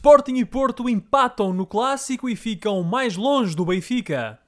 [0.00, 4.38] Sporting e Porto empatam no clássico e ficam mais longe do Benfica.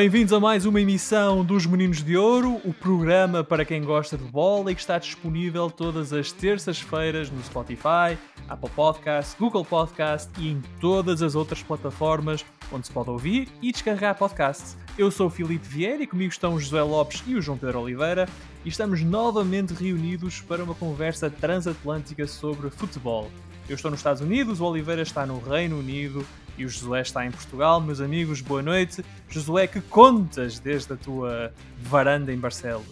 [0.00, 4.24] Bem-vindos a mais uma emissão dos Meninos de Ouro, o programa para quem gosta de
[4.24, 8.16] bola e que está disponível todas as terças-feiras no Spotify,
[8.48, 12.42] Apple Podcast, Google Podcast e em todas as outras plataformas
[12.72, 14.74] onde se pode ouvir e descarregar podcasts.
[14.96, 17.82] Eu sou o Filipe Vieira e comigo estão o José Lopes e o João Pedro
[17.82, 18.26] Oliveira
[18.64, 23.30] e estamos novamente reunidos para uma conversa transatlântica sobre futebol.
[23.68, 26.24] Eu estou nos Estados Unidos, o Oliveira está no Reino Unido
[26.56, 27.80] e o Josué está em Portugal.
[27.80, 29.04] Meus amigos, boa noite.
[29.28, 32.86] Josué, que contas desde a tua varanda em Barcelos?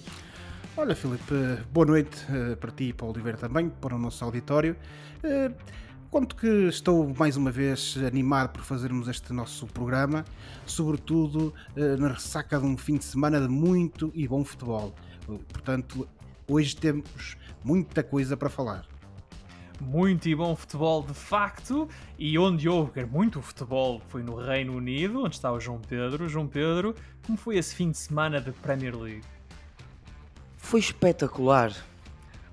[0.77, 1.34] Olha, Filipe,
[1.73, 4.77] boa noite uh, para ti e para o Oliveira também, para o nosso auditório.
[5.25, 5.55] Uh,
[6.11, 10.25] Conto que estou mais uma vez animado por fazermos este nosso programa,
[10.65, 14.95] sobretudo uh, na ressaca de um fim de semana de muito e bom futebol.
[15.53, 16.09] Portanto,
[16.48, 18.86] hoje temos muita coisa para falar
[19.81, 25.25] muito e bom futebol de facto, e onde houve muito futebol foi no Reino Unido,
[25.25, 26.29] onde está o João Pedro.
[26.29, 29.25] João Pedro, como foi esse fim de semana da Premier League?
[30.57, 31.75] Foi espetacular.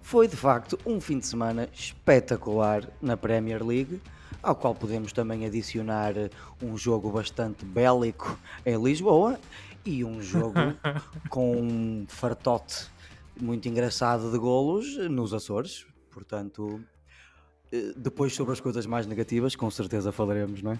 [0.02, 4.02] Foi de facto um fim de semana espetacular na Premier League,
[4.42, 6.14] ao qual podemos também adicionar
[6.62, 9.40] um jogo bastante bélico em Lisboa
[9.84, 10.60] e um jogo
[11.30, 12.88] com um fartote
[13.40, 15.86] muito engraçado de golos nos Açores.
[16.10, 16.95] Portanto, eh,
[17.96, 20.80] depois sobre as coisas mais negativas, com certeza falaremos, não é?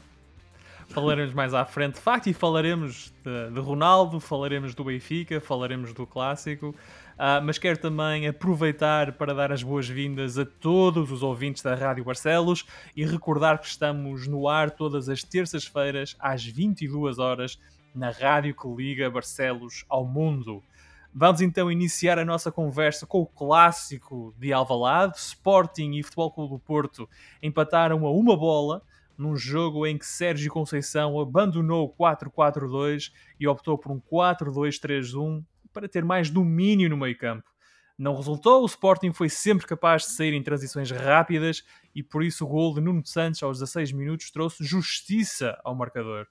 [0.88, 5.94] Falaremos mais à frente, de facto, e falaremos de, de Ronaldo, falaremos do Benfica, falaremos
[5.94, 11.64] do Clássico, uh, mas quero também aproveitar para dar as boas-vindas a todos os ouvintes
[11.64, 12.66] da Rádio Barcelos
[12.96, 17.60] e recordar que estamos no ar todas as terças-feiras às 22 horas
[17.94, 20.62] na rádio que liga Barcelos ao mundo.
[21.18, 25.18] Vamos então iniciar a nossa conversa com o clássico de Alvalade.
[25.18, 27.10] Sporting e Futebol Clube do Porto
[27.42, 28.84] empataram a uma bola
[29.18, 35.88] num jogo em que Sérgio Conceição abandonou o 4-4-2 e optou por um 4-2-3-1 para
[35.88, 37.50] ter mais domínio no meio-campo.
[37.98, 41.64] Não resultou, o Sporting foi sempre capaz de sair em transições rápidas
[41.96, 46.28] e por isso o gol de Nuno Santos aos 16 minutos trouxe justiça ao marcador.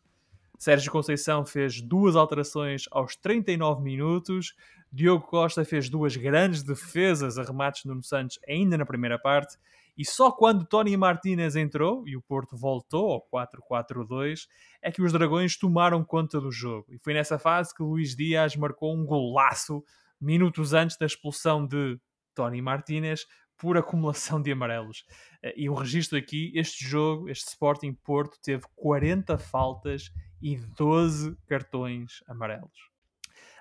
[0.58, 4.54] Sérgio Conceição fez duas alterações aos 39 minutos.
[4.92, 9.56] Diogo Costa fez duas grandes defesas a remates de Nuno Santos ainda na primeira parte.
[9.96, 14.48] E só quando Tony Martinez entrou e o Porto voltou ao 4-4-2
[14.82, 16.86] é que os Dragões tomaram conta do jogo.
[16.92, 19.84] E foi nessa fase que Luís Dias marcou um golaço
[20.20, 21.98] minutos antes da expulsão de
[22.34, 23.26] Tony Martinez
[23.56, 25.04] por acumulação de amarelos.
[25.42, 30.10] Eh, e o registro aqui, este jogo, este Sporting Porto, teve 40 faltas
[30.44, 32.90] e 12 cartões amarelos.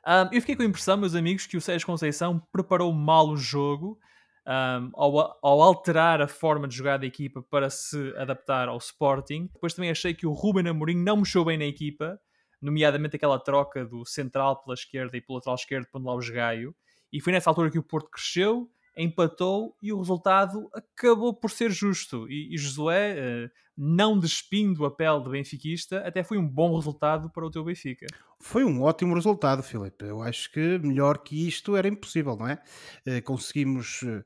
[0.05, 3.38] Um, eu fiquei com a impressão, meus amigos, que o Sérgio Conceição preparou mal o
[3.38, 3.97] jogo
[4.45, 9.49] um, ao, ao, alterar a forma de jogar da equipa para se adaptar ao Sporting.
[9.53, 12.19] Depois também achei que o Ruben Amorim não mexeu bem na equipa,
[12.61, 16.75] nomeadamente aquela troca do central pela esquerda e pelo lateral esquerdo, pondo lá o Gaio.
[17.13, 21.71] E foi nessa altura que o Porto cresceu empatou e o resultado acabou por ser
[21.71, 22.29] justo.
[22.29, 23.15] E, e Josué,
[23.45, 27.63] uh, não despindo a pele de benfiquista, até foi um bom resultado para o teu
[27.63, 28.05] Benfica.
[28.39, 30.05] Foi um ótimo resultado, Filipe.
[30.05, 32.61] Eu acho que melhor que isto era impossível, não é?
[33.07, 34.23] Uh, conseguimos uh,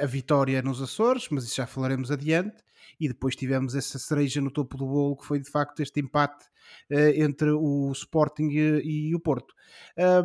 [0.00, 2.62] a vitória nos Açores, mas isso já falaremos adiante.
[3.00, 6.46] E depois tivemos essa cereja no topo do bolo, que foi de facto este empate
[6.90, 9.54] entre o Sporting e o Porto.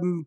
[0.03, 0.25] Um,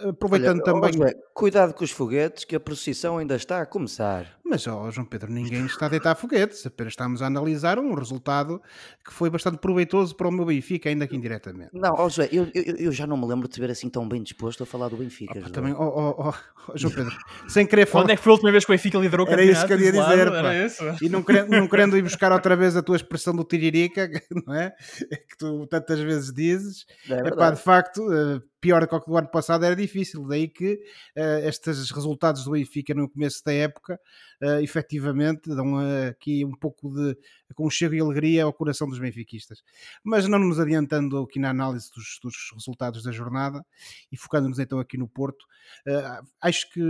[0.00, 1.14] aproveitando Olha, também.
[1.32, 4.38] Cuidado com os foguetes, que a procissão ainda está a começar.
[4.44, 8.60] Mas, ó, João Pedro, ninguém está a deitar foguetes, apenas estamos a analisar um resultado
[9.04, 11.70] que foi bastante proveitoso para o meu Benfica, ainda que indiretamente.
[11.72, 14.06] Não, ó, Josué, eu, eu, eu já não me lembro de te ver assim tão
[14.06, 15.38] bem disposto a falar do Benfica.
[15.38, 16.34] Opa, também, ó, ó, ó,
[16.76, 17.16] João Pedro,
[17.48, 18.04] sem querer falar.
[18.04, 19.72] Quando é que foi a última vez que o Benfica liderou o Era isso que
[19.72, 20.84] eu ia dizer, Era isso.
[21.00, 24.08] E não querendo, não querendo ir buscar outra vez a tua expressão do tiririca,
[24.46, 24.74] não é?
[25.08, 26.86] Que tu tantas vezes dizes.
[27.08, 30.26] É, Epá, de facto eh, pior do que o ano passado era difícil.
[30.26, 30.80] Daí que
[31.16, 34.00] uh, estes resultados do Benfica no começo da época
[34.42, 37.14] uh, efetivamente dão uh, aqui um pouco de
[37.54, 39.62] conchego e alegria ao coração dos benfiquistas.
[40.02, 43.62] Mas não nos adiantando aqui na análise dos, dos resultados da jornada
[44.10, 45.42] e focando-nos então aqui no Porto,
[45.86, 46.80] uh, acho que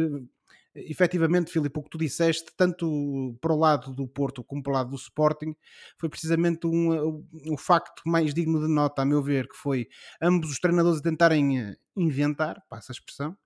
[0.74, 4.74] efetivamente, Filipe, o que tu disseste, tanto para o lado do Porto como para o
[4.74, 5.54] lado do Sporting,
[5.98, 9.88] foi precisamente um, um facto mais digno de nota, a meu ver, que foi
[10.20, 13.36] ambos os treinadores tentarem inventar, passa a expressão,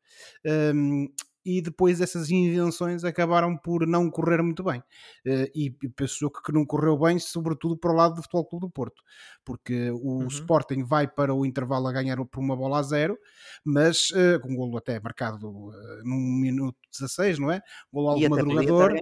[0.74, 1.08] um,
[1.44, 4.80] e depois essas invenções acabaram por não correr muito bem.
[5.26, 8.70] Uh, e, penso que não correu bem, sobretudo para o lado do Futebol Clube do
[8.70, 9.02] Porto,
[9.44, 10.26] porque o uhum.
[10.26, 13.18] Sporting vai para o intervalo a ganhar por uma bola a zero,
[13.64, 15.72] mas uh, com um golo até marcado uh,
[16.04, 17.60] num minuto 16, não é?
[17.92, 18.92] Golo algo madrugador.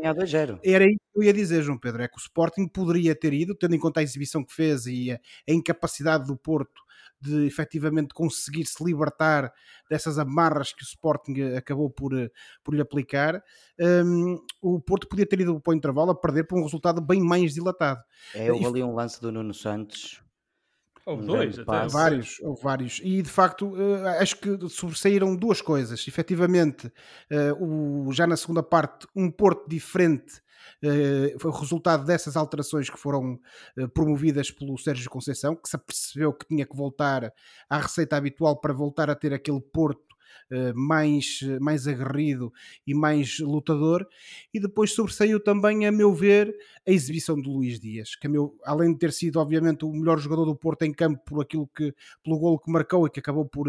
[0.64, 3.54] Era isso que eu ia dizer, João Pedro, é que o Sporting poderia ter ido,
[3.54, 5.18] tendo em conta a exibição que fez e a
[5.48, 6.85] incapacidade do Porto
[7.26, 9.52] de efetivamente conseguir se libertar
[9.88, 12.12] dessas amarras que o Sporting acabou por,
[12.62, 13.42] por lhe aplicar,
[13.78, 17.20] um, o Porto podia ter ido para o intervalo a perder por um resultado bem
[17.20, 18.00] mais dilatado.
[18.34, 20.22] É, houve ali um lance do Nuno Santos.
[21.06, 21.86] Houve dois, até.
[21.86, 23.00] vários, houve vários.
[23.04, 26.06] E de facto, uh, acho que sobressaíram duas coisas.
[26.08, 26.88] Efetivamente,
[27.30, 30.45] uh, o, já na segunda parte, um Porto diferente eh,
[31.38, 33.38] foi o resultado dessas alterações que foram
[33.76, 37.32] eh, promovidas pelo Sérgio Conceição, que se apercebeu que tinha que voltar
[37.68, 40.06] à receita habitual para voltar a ter aquele Porto
[40.48, 42.52] Uh, mais, mais aguerrido
[42.86, 44.06] e mais lutador,
[44.54, 46.54] e depois sobressaiu também, a meu ver,
[46.86, 50.44] a exibição de Luís Dias, que meu, além de ter sido, obviamente, o melhor jogador
[50.44, 51.92] do Porto em campo por aquilo que,
[52.22, 53.66] pelo golo que marcou e que acabou por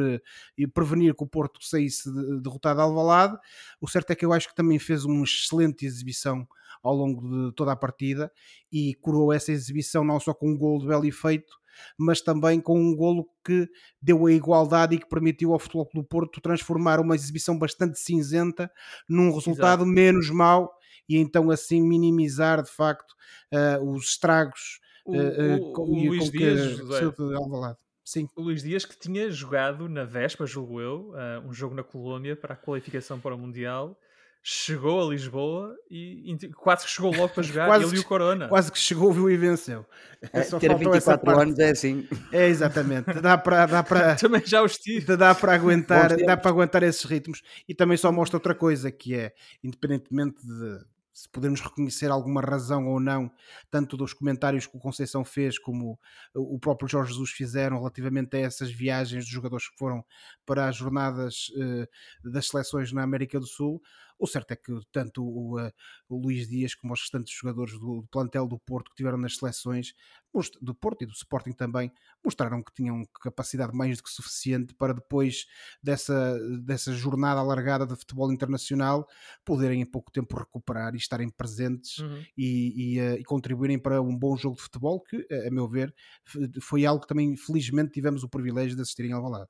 [0.74, 3.38] prevenir que o Porto saísse de, derrotado ao Alvalade,
[3.82, 6.48] o certo é que eu acho que também fez uma excelente exibição
[6.88, 8.32] ao longo de toda a partida
[8.72, 11.54] e coroou essa exibição não só com um golo de belo efeito,
[11.98, 13.68] mas também com um golo que
[14.02, 18.72] deu a igualdade e que permitiu ao Futebol do Porto transformar uma exibição bastante cinzenta
[19.08, 19.92] num resultado Exato.
[19.92, 20.72] menos mau
[21.08, 23.12] e então assim minimizar de facto
[23.54, 26.86] uh, os estragos o, uh, com, o Luís com Dias, que.
[28.04, 28.30] Sim.
[28.38, 32.38] O Luís Dias que tinha jogado na véspera, julgo eu, uh, um jogo na Colômbia
[32.38, 33.98] para a qualificação para o Mundial
[34.44, 38.48] chegou a Lisboa e quase que chegou logo para jogar quase, ele e o Corona.
[38.48, 39.86] Quase que chegou, viu e venceu.
[40.34, 42.08] É, só ter 24 anos é assim.
[42.32, 43.12] É exatamente.
[43.22, 45.18] Dá para dá para também já os tive.
[45.18, 49.16] Dá para aguentar, dá para aguentar esses ritmos e também só mostra outra coisa que
[49.16, 50.86] é independentemente de
[51.18, 53.32] se podemos reconhecer alguma razão ou não,
[53.72, 56.00] tanto dos comentários que o Conceição fez, como
[56.36, 60.06] o próprio Jorge Jesus fizeram relativamente a essas viagens dos jogadores que foram
[60.46, 63.82] para as jornadas uh, das seleções na América do Sul.
[64.20, 65.72] O certo é que tanto o, uh,
[66.10, 69.38] o Luís Dias como os restantes jogadores do, do, plantel do Porto que tiveram nas
[69.38, 69.94] seleções,
[70.62, 71.92] do Porto e do Sporting também,
[72.24, 75.46] mostraram que tinham capacidade mais do que suficiente para depois
[75.82, 79.08] dessa, dessa jornada alargada de futebol internacional
[79.44, 82.24] poderem em pouco tempo recuperar e estarem presentes uhum.
[82.38, 85.94] e, e, uh, e, contribuírem para um bom jogo de futebol que, a meu ver,
[86.62, 89.50] foi algo que também felizmente tivemos o privilégio de assistir em Alvalade.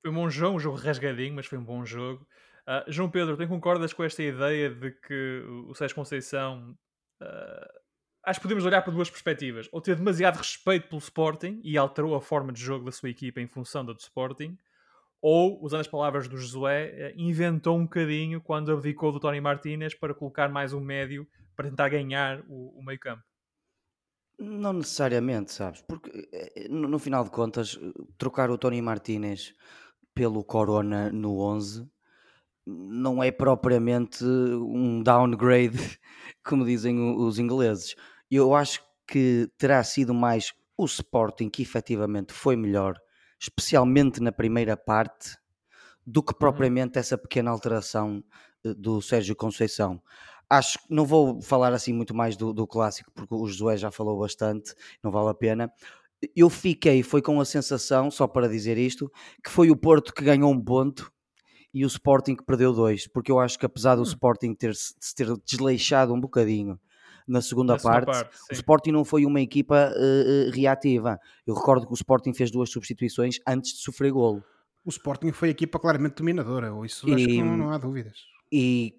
[0.00, 2.26] Foi um bom jogo, um jogo rasgadinho, mas foi um bom jogo.
[2.66, 6.76] Uh, João Pedro, tu concordas com esta ideia de que o Sérgio Conceição
[7.22, 7.80] uh,
[8.24, 9.68] acho que podemos olhar por duas perspectivas.
[9.72, 13.40] Ou ter demasiado respeito pelo Sporting e alterou a forma de jogo da sua equipa
[13.40, 14.56] em função do Sporting,
[15.22, 19.94] ou, usando as palavras do Josué, eh, inventou um bocadinho quando abdicou do Tony Martinez
[19.94, 23.22] para colocar mais um médio para tentar ganhar o, o meio campo.
[24.38, 25.82] Não necessariamente, sabes?
[25.82, 27.78] Porque eh, no, no final de contas,
[28.16, 29.54] trocar o Tony Martinez
[30.14, 31.86] pelo Corona no 11
[32.70, 35.78] não é propriamente um downgrade,
[36.44, 37.94] como dizem os ingleses.
[38.30, 42.96] Eu acho que terá sido mais o Sporting que efetivamente foi melhor,
[43.38, 45.36] especialmente na primeira parte,
[46.06, 46.38] do que uhum.
[46.38, 48.24] propriamente essa pequena alteração
[48.64, 50.00] eh, do Sérgio Conceição.
[50.48, 53.90] Acho que não vou falar assim muito mais do, do clássico, porque o Josué já
[53.90, 55.72] falou bastante, não vale a pena.
[56.34, 59.10] Eu fiquei, foi com a sensação, só para dizer isto,
[59.44, 61.12] que foi o Porto que ganhou um ponto
[61.72, 64.04] e o Sporting que perdeu dois, porque eu acho que apesar do hum.
[64.04, 66.78] Sporting ter, se ter desleixado um bocadinho
[67.26, 71.18] na segunda na parte, parte o Sporting não foi uma equipa uh, reativa.
[71.46, 74.42] Eu recordo que o Sporting fez duas substituições antes de sofrer golo.
[74.84, 78.18] O Sporting foi a equipa claramente dominadora, isso e, acho que não, não há dúvidas.
[78.50, 78.94] E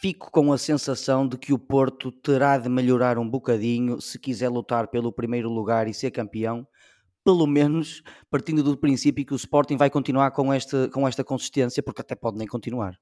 [0.00, 4.48] fico com a sensação de que o Porto terá de melhorar um bocadinho se quiser
[4.48, 6.66] lutar pelo primeiro lugar e ser campeão
[7.24, 11.82] pelo menos partindo do princípio que o Sporting vai continuar com esta, com esta consistência,
[11.82, 12.98] porque até pode nem continuar.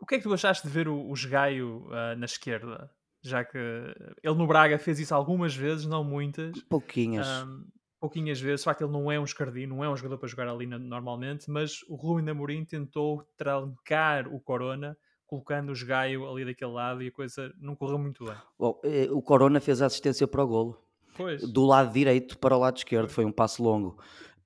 [0.00, 2.90] O que é que tu achaste de ver o, o Jogaio uh, na esquerda?
[3.22, 6.60] Já que ele no Braga fez isso algumas vezes, não muitas.
[6.64, 7.26] Pouquinhas.
[7.44, 7.64] Um,
[8.00, 8.62] pouquinhas vezes.
[8.62, 10.76] De facto, ele não é um escardinho, não é um jogador para jogar ali na,
[10.76, 17.02] normalmente, mas o Rui Namorim tentou trancar o Corona colocando o Jogaio ali daquele lado
[17.02, 18.34] e a coisa não correu muito bem.
[18.58, 20.81] Bom, eh, o Corona fez a assistência para o golo.
[21.16, 21.42] Pois.
[21.50, 23.98] do lado direito para o lado esquerdo, foi um passo longo.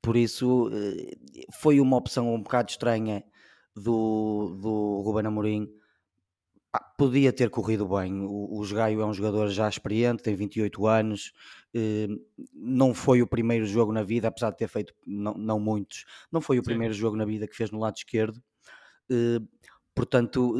[0.02, 1.16] Por isso eh,
[1.60, 3.24] foi uma opção um bocado estranha
[3.74, 5.68] do, do Ruben Amorim.
[6.98, 8.20] podia ter corrido bem.
[8.20, 11.32] O, o Gaio é um jogador já experiente, tem 28 anos,
[11.74, 12.08] eh,
[12.54, 16.40] não foi o primeiro jogo na vida, apesar de ter feito não, não muitos, não
[16.40, 16.66] foi o Sim.
[16.66, 18.40] primeiro jogo na vida que fez no lado esquerdo.
[19.10, 19.40] Eh,
[19.94, 20.54] portanto,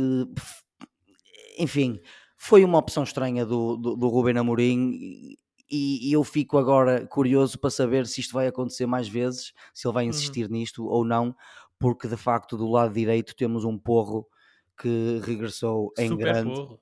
[1.59, 2.01] enfim,
[2.37, 5.37] foi uma opção estranha do, do, do Ruben Amorim
[5.70, 9.87] e, e, eu fico agora curioso para saber se isto vai acontecer mais vezes, se
[9.87, 10.11] ele vai uhum.
[10.11, 10.52] insistir uhum.
[10.52, 11.35] nisto ou não,
[11.78, 14.28] porque de facto do lado direito temos um porro
[14.80, 16.54] que regressou Super em grande.
[16.54, 16.80] Porro.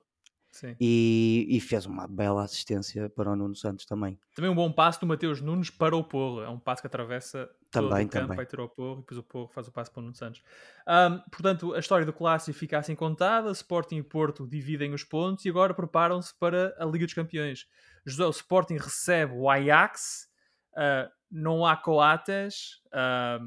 [0.79, 4.17] E, e, fez uma bela assistência para o Nuno Santos também.
[4.33, 6.41] Também um bom passo do Mateus Nunes para o Porro.
[6.41, 8.37] É um passo que atravessa também, todo o campo, também.
[8.37, 10.41] vai ter o Porro e depois o Porro faz o passo para o Nuno Santos.
[10.87, 13.51] Um, portanto, a história do Clássico fica assim contada.
[13.51, 17.67] Sporting e Porto dividem os pontos e agora preparam-se para a Liga dos Campeões.
[18.05, 20.27] José, o Sporting recebe o Ajax,
[20.73, 23.43] uh, não há Coates, uh,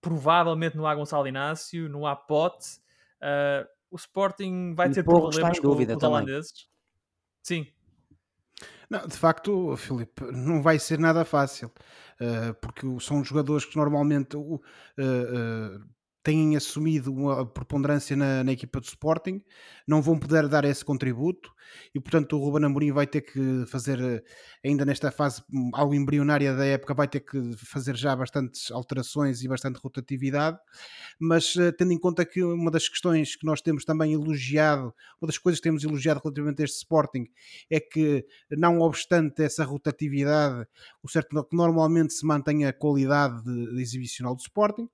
[0.00, 2.78] provavelmente não há Gonçalo Inácio, não há Pote.
[3.22, 6.68] Uh, o Sporting vai e ter problemas com, com os holandeses.
[7.42, 7.66] Sim.
[8.90, 11.70] Não, de facto, Filipe, não vai ser nada fácil,
[12.20, 14.60] uh, porque são jogadores que normalmente uh, uh,
[16.28, 19.42] têm assumido uma preponderância na, na, equipa do Sporting,
[19.86, 21.50] não vão poder dar esse contributo
[21.94, 24.22] e, portanto, o Ruben Amorim vai ter que fazer, eh,
[24.62, 29.42] ainda nesta fase hum, algo embrionária da época, vai ter que fazer já bastantes alterações
[29.42, 30.58] e bastante rotatividade,
[31.18, 35.28] mas eh, tendo em conta que uma das questões que nós temos também elogiado, uma
[35.28, 37.26] das coisas que temos elogiado relativamente a este Sporting
[37.70, 40.66] é que, não obstante essa rotatividade,
[41.02, 44.90] o certo é que normalmente se mantém a qualidade de, de exibicional do Sporting,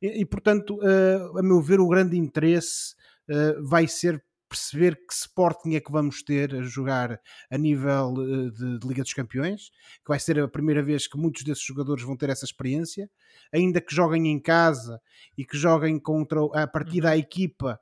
[0.00, 2.94] e, e portanto, uh, a meu ver, o grande interesse
[3.28, 8.50] uh, vai ser perceber que Sporting é que vamos ter a jogar a nível uh,
[8.50, 9.70] de, de, Liga dos Campeões,
[10.04, 13.10] que vai ser a primeira vez que muitos desses jogadores vão ter essa experiência,
[13.52, 15.00] ainda que joguem em casa
[15.36, 17.16] e que joguem contra a partir da uhum.
[17.16, 17.80] equipa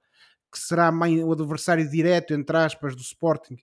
[0.50, 3.56] que será o adversário direto, entre aspas, do Sporting,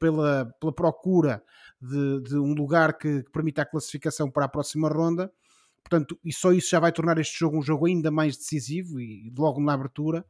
[0.00, 1.40] pela, pela procura
[1.80, 5.32] de, de um lugar que, que permita a classificação para a próxima ronda.
[5.82, 9.32] Portanto, e só isso já vai tornar este jogo um jogo ainda mais decisivo e
[9.36, 10.24] logo na abertura.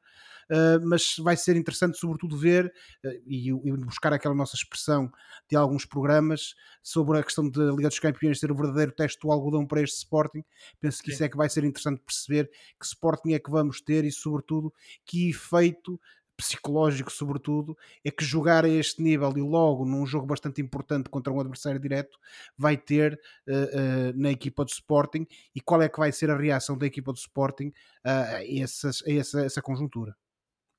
[0.50, 2.72] Uh, mas vai ser interessante, sobretudo, ver
[3.04, 5.12] uh, e, e, buscar aquela nossa expressão
[5.46, 9.30] de alguns programas sobre a questão da Liga dos Campeões ser o verdadeiro teste do
[9.30, 10.42] algodão para este Sporting.
[10.80, 11.14] Penso que Sim.
[11.14, 12.50] isso é que vai ser interessante perceber
[12.80, 14.72] que Sporting é que vamos ter e, sobretudo,
[15.04, 16.00] que efeito
[16.38, 21.32] psicológico, sobretudo, é que jogar a este nível e logo num jogo bastante importante contra
[21.32, 22.16] um adversário direto
[22.56, 26.36] vai ter uh, uh, na equipa do Sporting e qual é que vai ser a
[26.36, 27.72] reação da equipa do Sporting
[28.04, 30.16] a, essas, a essa, essa conjuntura.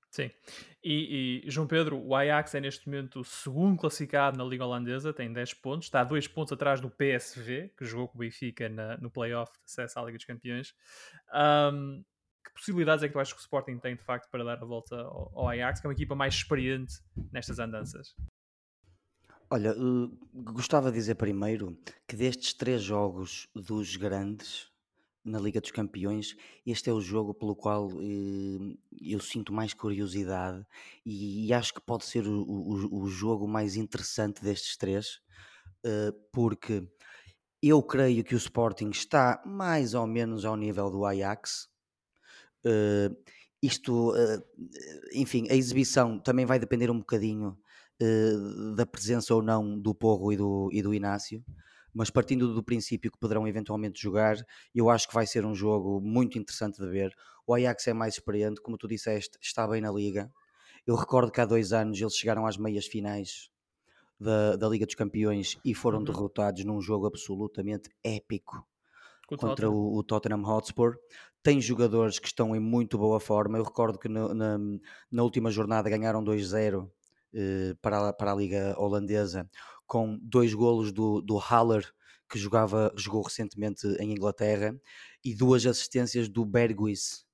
[0.09, 0.31] Sim.
[0.81, 5.13] E, e, João Pedro, o Ajax é neste momento o segundo classificado na Liga Holandesa,
[5.13, 8.69] tem 10 pontos, está a 2 pontos atrás do PSV, que jogou com o Benfica
[8.69, 10.73] na, no playoff de acesso à Liga dos Campeões.
[11.33, 12.03] Um,
[12.59, 14.95] possibilidades é que tu achas que o Sporting tem de facto para dar a volta
[14.95, 16.95] ao, ao Ajax, que é uma equipa mais experiente
[17.31, 18.13] nestas andanças?
[19.49, 21.75] Olha, uh, gostava de dizer primeiro
[22.07, 24.69] que destes três jogos dos grandes
[25.25, 26.35] na Liga dos Campeões,
[26.65, 30.63] este é o jogo pelo qual uh, eu sinto mais curiosidade
[31.05, 35.19] e, e, acho que pode ser o, o, o jogo mais interessante destes três,
[35.85, 36.87] uh, porque
[37.61, 41.68] eu creio que o Sporting está mais ou menos ao nível do Ajax,
[42.65, 43.15] Uh,
[43.61, 44.43] isto, uh,
[45.13, 47.57] enfim, a exibição também vai depender um bocadinho
[48.01, 51.43] uh, da presença ou não do Porro e do, e do Inácio,
[51.93, 54.37] mas partindo do princípio que poderão eventualmente jogar,
[54.73, 57.13] eu acho que vai ser um jogo muito interessante de ver.
[57.45, 60.31] O Ajax é mais experiente, como tu disseste, está bem na liga.
[60.85, 63.49] Eu recordo que há dois anos eles chegaram às meias finais
[64.19, 66.05] da, da Liga dos Campeões e foram uhum.
[66.05, 68.68] derrotados num jogo absolutamente épico
[69.37, 70.95] contra o, o, Tottenham Hotspur.
[71.41, 73.57] Tem jogadores que estão em muito boa forma.
[73.57, 74.57] Eu recordo que no, na,
[75.11, 76.89] na, última jornada ganharam 2-0
[77.33, 79.49] eh, para, a, para a Liga Holandesa,
[79.85, 81.89] com dois golos do, do Haller,
[82.29, 84.75] que jogava, jogou recentemente em Inglaterra,
[85.23, 87.25] e duas assistências do Berghuis.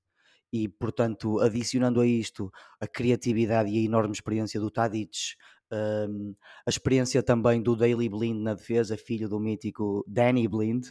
[0.52, 2.50] E, portanto, adicionando a isto
[2.80, 5.34] a criatividade e a enorme experiência do Tadic,
[5.72, 6.34] um,
[6.64, 10.86] a experiência também do Daily Blind na defesa, filho do mítico Danny Blind,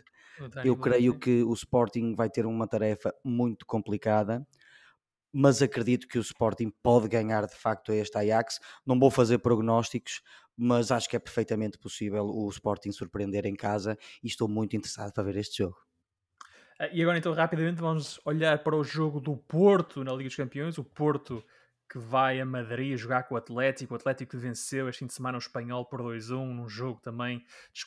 [0.64, 4.46] eu creio que o Sporting vai ter uma tarefa muito complicada,
[5.32, 8.60] mas acredito que o Sporting pode ganhar de facto a este Ajax.
[8.86, 10.22] Não vou fazer prognósticos,
[10.56, 15.12] mas acho que é perfeitamente possível o Sporting surpreender em casa e estou muito interessado
[15.12, 15.78] para ver este jogo.
[16.80, 20.36] Ah, e agora então rapidamente vamos olhar para o jogo do Porto na Liga dos
[20.36, 20.78] Campeões.
[20.78, 21.44] O Porto
[21.90, 25.38] que vai a Madrid jogar com o Atlético, o Atlético venceu este fim de semana
[25.38, 27.44] o Espanhol por 2-1, num jogo também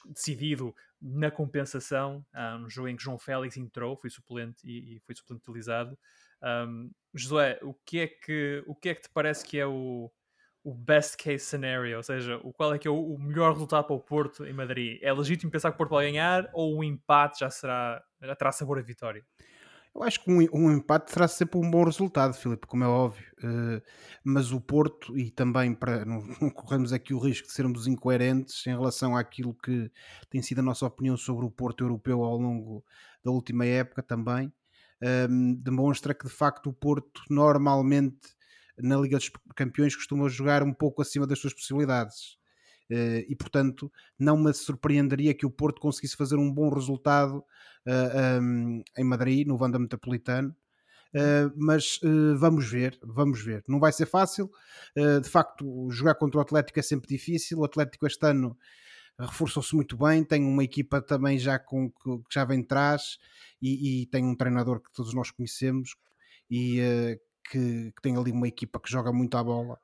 [0.07, 5.01] decidido na compensação, um ah, jogo em que João Félix entrou, foi suplente e, e
[5.01, 5.99] foi suplente utilizado.
[6.43, 10.11] Um, Josué, o que, é que, o que é que te parece que é o,
[10.63, 11.97] o best case scenario?
[11.97, 14.53] Ou seja, o, qual é que é o, o melhor resultado para o Porto em
[14.53, 14.99] Madrid?
[15.03, 18.53] É legítimo pensar que o Porto vai ganhar ou o empate já será, já terá
[18.53, 19.25] sabor a vitória?
[19.99, 23.27] Eu acho que um, um, empate será sempre um bom resultado, Filipe, como é óbvio.
[23.43, 23.83] Uh,
[24.23, 28.65] mas o Porto, e também para não, não, corremos aqui o risco de sermos incoerentes
[28.65, 29.91] em relação àquilo que
[30.31, 32.85] tem sido a nossa opinião sobre o Porto europeu ao longo
[33.25, 34.53] da última época também,
[35.29, 38.21] um, demonstra que de facto o Porto normalmente
[38.79, 42.39] na Liga dos Campeões costuma jogar um pouco acima das suas possibilidades.
[42.91, 47.45] Uh, e portanto não me surpreenderia que o Porto conseguisse fazer um bom resultado
[47.87, 50.57] uh, um, em Madrid, no Vanda Metropolitano.
[51.15, 52.01] Uh, mas
[52.39, 53.63] vamos ver, vamos ver.
[53.69, 54.51] Não vai ser fácil.
[54.95, 57.59] de facto, jogar contra o Atlético é sempre difícil.
[57.59, 58.57] O Atlético este ano
[59.19, 63.19] reforçou-se muito bem, tem uma equipa também já com que já vem de trás
[63.61, 65.97] e, e, tem um treinador que todos nós conhecemos
[66.49, 69.79] e uh, que, que, tem ali uma equipa que joga muito à bola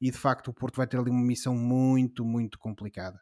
[0.00, 3.20] e de facto o Porto vai ter ali uma missão muito, muito complicada.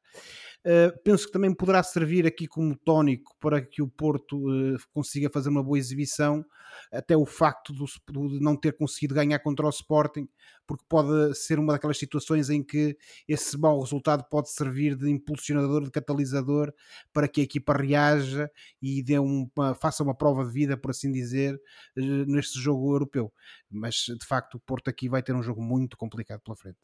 [0.67, 5.29] Uh, penso que também poderá servir aqui como tónico para que o Porto uh, consiga
[5.31, 6.45] fazer uma boa exibição,
[6.93, 7.85] até o facto do,
[8.29, 10.29] de não ter conseguido ganhar contra o Sporting,
[10.67, 12.97] porque pode ser uma daquelas situações em que
[13.29, 16.73] esse mau resultado pode servir de impulsionador, de catalisador
[17.13, 21.13] para que a equipa reaja e dê uma, faça uma prova de vida, por assim
[21.13, 23.33] dizer, uh, neste jogo europeu.
[23.75, 26.79] Mas de facto o Porto aqui vai ter um jogo muito complicado pela frente.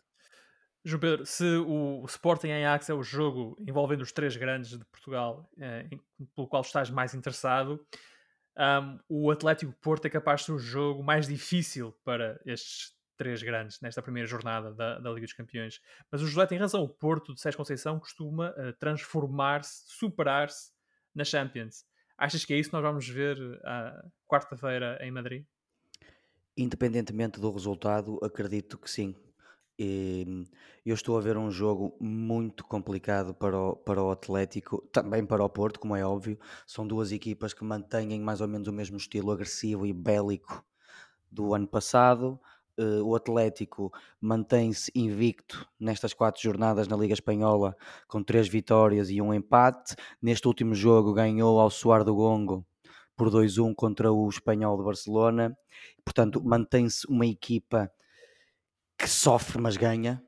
[0.85, 5.51] João Pedro, se o Sporting Ajax é o jogo envolvendo os três grandes de Portugal
[5.59, 5.87] eh,
[6.35, 7.85] pelo qual estás mais interessado,
[8.57, 13.43] um, o Atlético Porto é capaz de ser o jogo mais difícil para estes três
[13.43, 15.81] grandes nesta primeira jornada da, da Liga dos Campeões.
[16.11, 20.73] Mas o José tem razão, o Porto de Sérgio Conceição costuma uh, transformar-se, superar-se
[21.15, 21.85] na Champions.
[22.17, 25.45] Achas que é isso que nós vamos ver uh, quarta-feira em Madrid?
[26.61, 29.15] Independentemente do resultado, acredito que sim.
[29.79, 30.45] E
[30.85, 35.43] eu estou a ver um jogo muito complicado para o, para o Atlético, também para
[35.43, 36.39] o Porto, como é óbvio.
[36.67, 40.63] São duas equipas que mantêm mais ou menos o mesmo estilo agressivo e bélico
[41.33, 42.39] do ano passado.
[42.79, 43.91] Uh, o Atlético
[44.21, 47.75] mantém-se invicto nestas quatro jornadas na Liga Espanhola,
[48.07, 49.97] com três vitórias e um empate.
[50.21, 52.67] Neste último jogo ganhou ao suar do gongo
[53.21, 55.55] por 2-1 contra o Espanhol de Barcelona.
[56.03, 57.93] Portanto, mantém-se uma equipa
[58.97, 60.25] que sofre, mas ganha.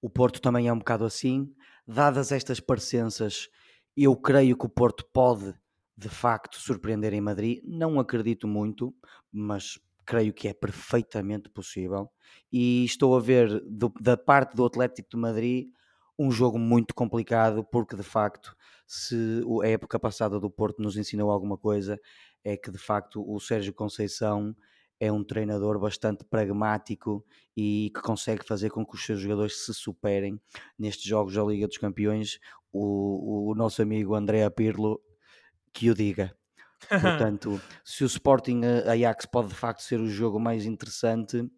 [0.00, 1.54] O Porto também é um bocado assim.
[1.86, 3.50] Dadas estas parecenças,
[3.94, 5.54] eu creio que o Porto pode
[5.94, 7.60] de facto surpreender em Madrid.
[7.66, 8.94] Não acredito muito,
[9.30, 12.10] mas creio que é perfeitamente possível.
[12.50, 15.68] E estou a ver do, da parte do Atlético de Madrid
[16.22, 18.56] um jogo muito complicado, porque de facto,
[18.86, 22.00] se a época passada do Porto nos ensinou alguma coisa,
[22.44, 24.54] é que de facto o Sérgio Conceição
[25.00, 27.24] é um treinador bastante pragmático
[27.56, 30.40] e que consegue fazer com que os seus jogadores se superem
[30.78, 32.38] nestes jogos da Liga dos Campeões.
[32.72, 35.00] O, o nosso amigo André Pirlo
[35.72, 36.36] que o diga.
[36.88, 41.50] Portanto, se o Sporting Ajax pode de facto ser o jogo mais interessante,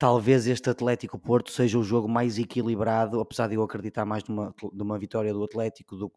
[0.00, 4.54] talvez este Atlético Porto seja o jogo mais equilibrado, apesar de eu acreditar mais numa,
[4.72, 6.10] numa vitória do Atlético do,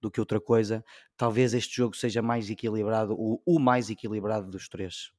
[0.00, 0.84] do que outra coisa,
[1.16, 5.10] talvez este jogo seja mais equilibrado, o, o mais equilibrado dos três.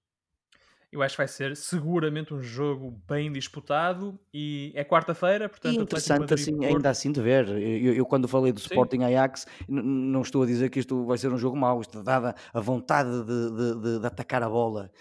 [0.91, 5.75] Eu acho que vai ser seguramente um jogo bem disputado e é quarta-feira, portanto...
[5.75, 7.47] E interessante assim, ainda assim de ver.
[7.47, 8.67] Eu, eu quando falei do Sim.
[8.67, 12.34] Sporting Ajax, não estou a dizer que isto vai ser um jogo mau, isto dada
[12.52, 14.91] a vontade de, de, de, atacar a bola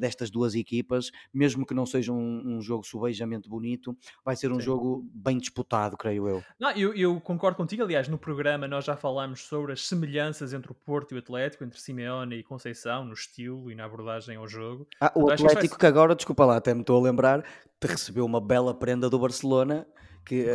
[0.00, 4.56] destas duas equipas, mesmo que não seja um, um jogo subejamente bonito, vai ser um
[4.56, 4.62] Sim.
[4.62, 6.42] jogo bem disputado, creio eu.
[6.58, 10.72] Não, eu, eu concordo contigo, aliás, no programa nós já falámos sobre as semelhanças entre
[10.72, 14.48] o Porto e o Atlético, entre Simeone e Conceição, no estilo e na abordagem ao
[14.48, 14.88] jogo.
[15.06, 17.44] Ah, o Atlético que agora, desculpa lá, até me estou a lembrar,
[17.78, 19.86] te recebeu uma bela prenda do Barcelona
[20.24, 20.46] que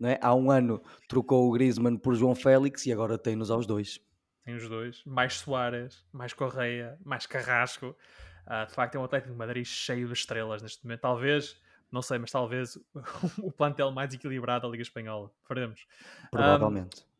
[0.00, 0.18] não é?
[0.22, 4.00] há um ano trocou o Griezmann por João Félix e agora tem-nos aos dois.
[4.44, 7.94] Tem os dois, mais Soares, mais Correia, mais Carrasco.
[8.46, 11.00] Uh, de facto, é um Atlético de Madrid cheio de estrelas neste momento.
[11.00, 11.60] Talvez,
[11.92, 12.78] não sei, mas talvez
[13.38, 15.30] o plantel mais equilibrado da Liga Espanhola.
[15.46, 15.86] Faremos.
[16.30, 17.02] Provavelmente.
[17.02, 17.11] Um,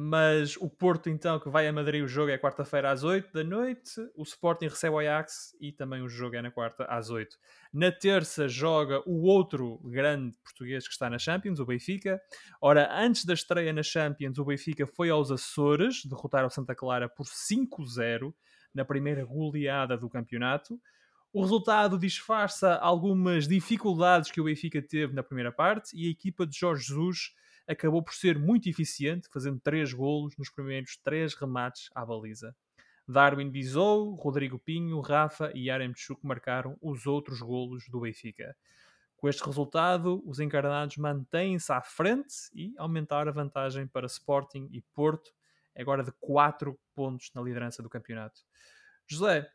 [0.00, 3.42] mas o Porto, então, que vai a Madrid, o jogo é quarta-feira às 8 da
[3.42, 4.00] noite.
[4.14, 7.36] O Sporting recebe o Ajax e também o jogo é na quarta às 8.
[7.72, 12.22] Na terça joga o outro grande português que está na Champions, o Benfica.
[12.62, 17.08] Ora, antes da estreia na Champions, o Benfica foi aos Açores, derrotar o Santa Clara
[17.08, 18.32] por 5-0
[18.72, 20.80] na primeira goleada do campeonato.
[21.32, 26.46] O resultado disfarça algumas dificuldades que o Benfica teve na primeira parte e a equipa
[26.46, 27.32] de Jorge Jesus
[27.68, 32.56] acabou por ser muito eficiente, fazendo três golos nos primeiros três remates à baliza.
[33.06, 38.56] Darwin Bizou, Rodrigo Pinho, Rafa e Yaremchuk marcaram os outros golos do Benfica.
[39.16, 44.80] Com este resultado, os encarnados mantêm-se à frente e aumentaram a vantagem para Sporting e
[44.94, 45.30] Porto,
[45.76, 48.40] agora de 4 pontos na liderança do campeonato.
[49.06, 49.50] José,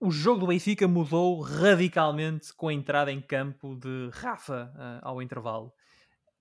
[0.00, 5.22] o jogo do Benfica mudou radicalmente com a entrada em campo de Rafa uh, ao
[5.22, 5.72] intervalo.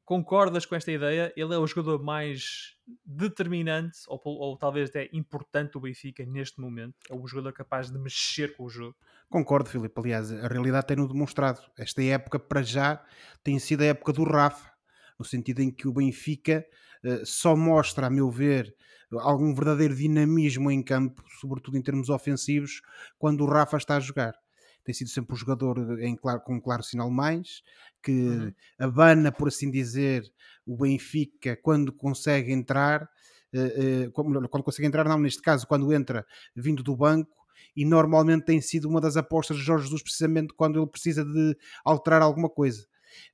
[0.06, 1.32] Concordas com esta ideia?
[1.36, 6.96] Ele é o jogador mais determinante, ou, ou, talvez até importante do Benfica neste momento.
[7.10, 8.96] É o jogador capaz de mexer com o jogo.
[9.30, 9.94] Concordo, Filipe.
[9.98, 11.62] Aliás, a realidade tem-no demonstrado.
[11.78, 13.02] Esta época, para já,
[13.44, 14.72] tem sido a época do Rafa,
[15.18, 16.66] no sentido em que o Benfica
[17.06, 18.76] uh, só mostra, a meu ver,
[19.20, 22.82] algum verdadeiro dinamismo em campo, sobretudo em termos ofensivos,
[23.18, 24.42] quando o Rafa está a jogar.
[24.84, 27.62] Tem sido sempre um jogador em claro, com um claro sinal mais,
[28.02, 28.54] que uhum.
[28.78, 30.24] abana, por assim dizer,
[30.65, 33.10] o Benfica quando consegue entrar,
[33.54, 37.43] uh, uh, quando consegue entrar, não, neste caso, quando entra vindo do banco,
[37.76, 41.58] e normalmente tem sido uma das apostas de Jorge Jesus, precisamente quando ele precisa de
[41.84, 42.86] alterar alguma coisa.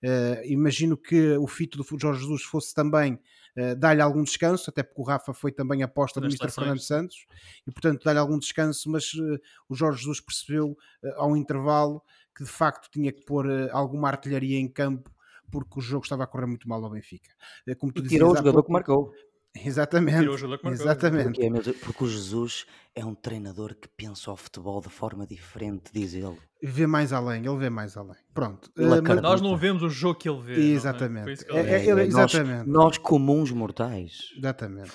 [0.03, 3.19] Uh, imagino que o fito do Jorge Jesus fosse também
[3.59, 6.49] uh, dar-lhe algum descanso, até porque o Rafa foi também aposta do Mr.
[6.49, 7.25] Fernando Santos,
[7.67, 10.77] e portanto dar-lhe algum descanso, mas uh, o Jorge Jesus percebeu
[11.15, 12.01] ao intervalo
[12.35, 15.11] que de facto tinha que pôr alguma artilharia em campo
[15.51, 17.29] porque o jogo estava a correr muito mal ao Benfica.
[17.77, 19.13] Como tu e tirou o jogador pouco, que marcou.
[19.55, 20.27] Exatamente.
[20.65, 21.39] Exatamente.
[21.49, 26.13] Porque, porque, o Jesus é um treinador que pensa o futebol de forma diferente, diz
[26.13, 26.37] ele.
[26.61, 28.17] Vê mais além, ele vê mais além.
[28.39, 28.71] Pronto.
[28.77, 30.53] Uh, nós não vemos o jogo que ele vê.
[30.71, 31.45] Exatamente.
[31.49, 31.59] É?
[31.59, 32.69] É, é, exatamente.
[32.69, 34.29] Nós, nós, comuns mortais.
[34.37, 34.91] Exatamente.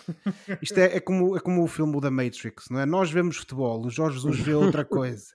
[0.62, 2.86] Isto é, é, como, é como o filme da Matrix, não é?
[2.86, 5.26] Nós vemos futebol, o Jorge Jesus vê outra coisa.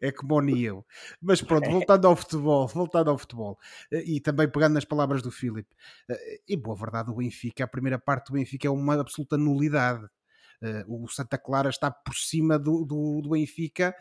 [0.00, 0.86] é como o Neo.
[1.20, 3.58] Mas pronto, voltando ao futebol, voltando ao futebol.
[3.92, 5.68] Eh, e também pegando nas palavras do Filipe.
[6.08, 10.06] Eh, e boa verdade, o Benfica, a primeira parte do Benfica é uma absoluta nulidade.
[10.62, 13.94] Uh, o Santa Clara está por cima do, do, do Benfica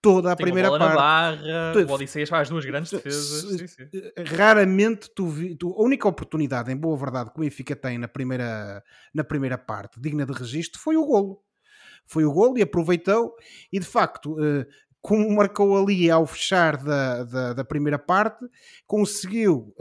[0.00, 0.94] toda a Tem primeira parte.
[0.94, 3.58] barra, tu, o Odisseias faz duas grandes defesas.
[3.58, 3.88] Sim, sim.
[3.92, 7.98] Eh, raramente tu, vi, tu, a única oportunidade, em boa verdade, que o Benfica tem
[7.98, 8.82] na primeira,
[9.12, 11.42] na primeira parte, digna de registro, foi o golo.
[12.06, 13.34] Foi o golo e aproveitou,
[13.72, 14.64] e de facto, uh,
[15.00, 18.44] como marcou ali ao fechar da, da, da primeira parte,
[18.86, 19.74] conseguiu.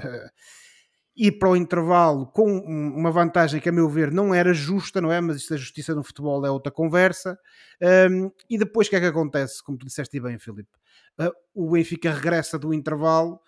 [1.17, 5.11] Ir para o intervalo com uma vantagem que, a meu ver, não era justa, não
[5.11, 5.19] é?
[5.19, 7.39] Mas isto da justiça no futebol é outra conversa.
[8.11, 9.63] Um, e depois o que é que acontece?
[9.63, 10.69] Como tu disseste bem, Filipe,
[11.19, 13.39] uh, o Benfica regressa do intervalo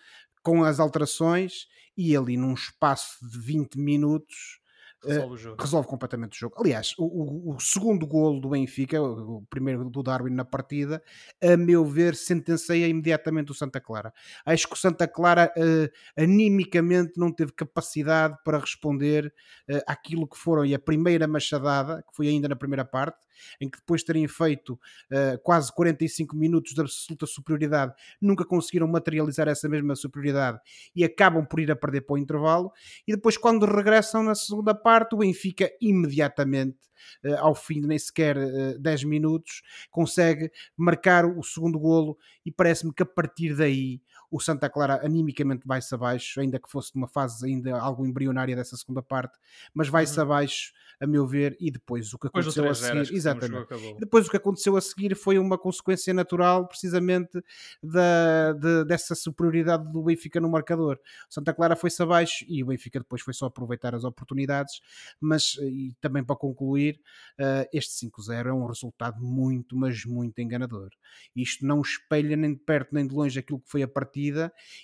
[0.41, 4.59] com as alterações e ali num espaço de 20 minutos
[5.04, 6.56] resolve, uh, resolve completamente o jogo.
[6.60, 11.02] Aliás, o, o, o, segundo golo do Benfica, o, primeiro do Darwin na partida,
[11.42, 14.14] a meu ver, sentencia imediatamente o Santa Clara.
[14.46, 19.34] Acho que o Santa Clara uh, animicamente não teve capacidade para responder
[19.70, 23.18] uh, àquilo que foram e a primeira machadada, que foi ainda na primeira parte,
[23.60, 28.88] em que depois de terem feito uh, quase 45 minutos de absoluta superioridade, nunca conseguiram
[28.88, 30.60] materializar essa mesma superioridade
[30.95, 32.71] e acabam por ir a perder para o intervalo.
[33.08, 36.78] E depois, quando regressam na segunda parte, o Benfica imediatamente
[37.23, 42.52] Uh, ao fim de nem sequer uh, 10 minutos, consegue marcar o segundo golo e
[42.52, 47.08] parece-me que a partir daí o Santa Clara animicamente vai-se abaixo, ainda que fosse numa
[47.08, 49.38] fase ainda algo embrionária dessa segunda parte,
[49.74, 50.26] mas vai-se uhum.
[50.26, 53.13] abaixo a meu ver, e depois o que aconteceu a seguir.
[53.13, 53.68] Exatamente.
[54.00, 57.42] Depois o que aconteceu a seguir foi uma consequência natural, precisamente,
[57.82, 61.00] da, de, dessa superioridade do Benfica no marcador.
[61.30, 64.82] Santa Clara foi-se abaixo e o Benfica depois foi só aproveitar as oportunidades,
[65.22, 67.00] mas e também para concluir,
[67.39, 70.89] uh, este 5-0 é um resultado muito, mas muito enganador.
[71.34, 74.18] Isto não espelha nem de perto nem de longe aquilo que foi a partida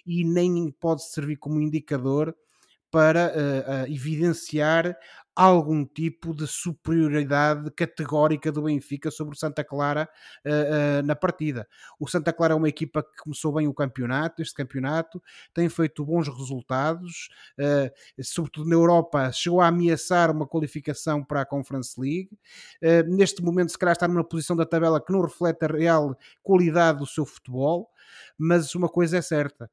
[0.06, 2.36] e nem pode servir como indicador
[2.96, 4.98] para uh, uh, evidenciar
[5.36, 10.08] algum tipo de superioridade categórica do Benfica sobre o Santa Clara
[10.46, 11.68] uh, na partida.
[12.00, 15.22] O Santa Clara é uma equipa que começou bem o campeonato, este campeonato,
[15.54, 17.28] tem feito bons resultados,
[18.24, 22.30] sobretudo na Europa, chegou a ameaçar uma qualificação para a Conference League.
[23.08, 27.00] neste momento, se calhar está numa posição da tabela que não reflete a real qualidade
[27.00, 27.92] do seu futebol,
[28.38, 29.70] mas uma coisa é certa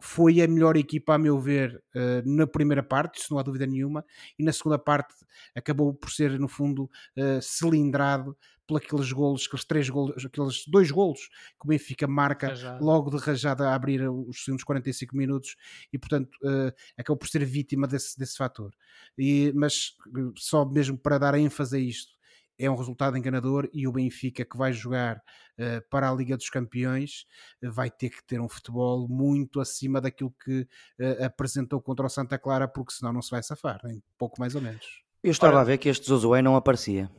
[0.00, 3.66] foi a melhor equipa, a meu ver, uh, na primeira parte, isso não há dúvida
[3.66, 4.04] nenhuma,
[4.38, 5.14] e na segunda parte
[5.54, 6.84] acabou por ser, no fundo,
[7.16, 12.48] uh, cilindrado por aqueles golos, aqueles três golos, aqueles dois golos que o Benfica marca
[12.48, 12.84] rajada.
[12.84, 15.56] logo de rajada a abrir os segundos 45 minutos
[15.92, 18.72] e, portanto, uh, acabou por ser vítima desse, desse fator.
[19.18, 19.92] E, mas
[20.36, 22.12] só mesmo para dar ênfase a isto,
[22.60, 26.50] é um resultado enganador e o Benfica que vai jogar uh, para a Liga dos
[26.50, 27.24] Campeões
[27.64, 32.10] uh, vai ter que ter um futebol muito acima daquilo que uh, apresentou contra o
[32.10, 35.02] Santa Clara, porque senão não se vai safar, nem pouco mais ou menos.
[35.22, 37.10] Eu estava Ora, a ver que este Zozoé não aparecia.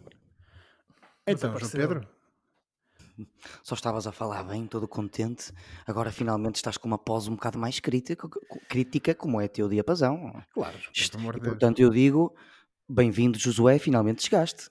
[1.25, 2.08] Então, João Pedro.
[3.63, 5.51] Só estavas a falar bem, todo contente.
[5.86, 8.27] Agora finalmente estás com uma pose um bocado mais crítica,
[8.67, 10.41] crítica como é teu diapasão.
[10.51, 10.77] Claro.
[10.95, 12.36] e, portanto, eu digo:
[12.89, 14.69] bem-vindo, Josué, finalmente chegaste.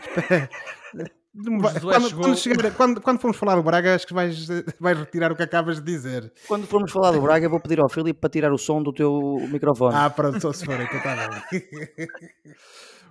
[1.32, 4.48] Quando, quando, chegar, quando, quando, formos falar do Braga, acho que vais,
[4.80, 6.32] vais retirar o que acabas de dizer.
[6.48, 9.38] Quando formos falar do Braga, vou pedir ao Filipe para tirar o som do teu
[9.48, 9.94] microfone.
[9.94, 12.08] Ah, pronto, se for, então está bem.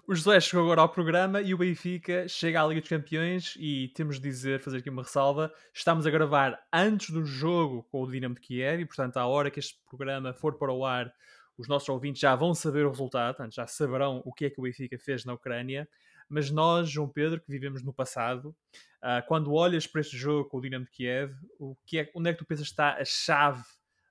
[0.05, 3.89] O José chegou agora ao programa e o Benfica chega à Liga dos Campeões e
[3.89, 8.11] temos de dizer, fazer aqui uma ressalva, estamos a gravar antes do jogo com o
[8.11, 11.13] Dinamo de Kiev e portanto à hora que este programa for para o ar
[11.59, 14.59] os nossos ouvintes já vão saber o resultado, portanto, já saberão o que é que
[14.59, 15.87] o Benfica fez na Ucrânia,
[16.29, 18.55] mas nós, João Pedro, que vivemos no passado,
[19.03, 22.29] uh, quando olhas para este jogo com o Dinamo de Kiev, o que é, onde
[22.29, 23.63] é que tu pensas que está a chave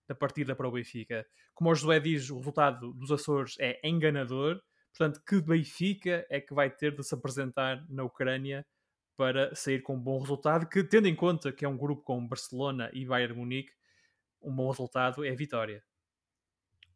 [0.07, 1.26] da partida para o Benfica?
[1.54, 4.61] Como o José diz, o resultado dos Açores é enganador,
[4.98, 8.66] Portanto, que Benfica é que vai ter de se apresentar na Ucrânia
[9.16, 10.68] para sair com um bom resultado?
[10.68, 13.72] Que, tendo em conta que é um grupo com Barcelona e Bayern Munique,
[14.42, 15.85] um bom resultado é vitória.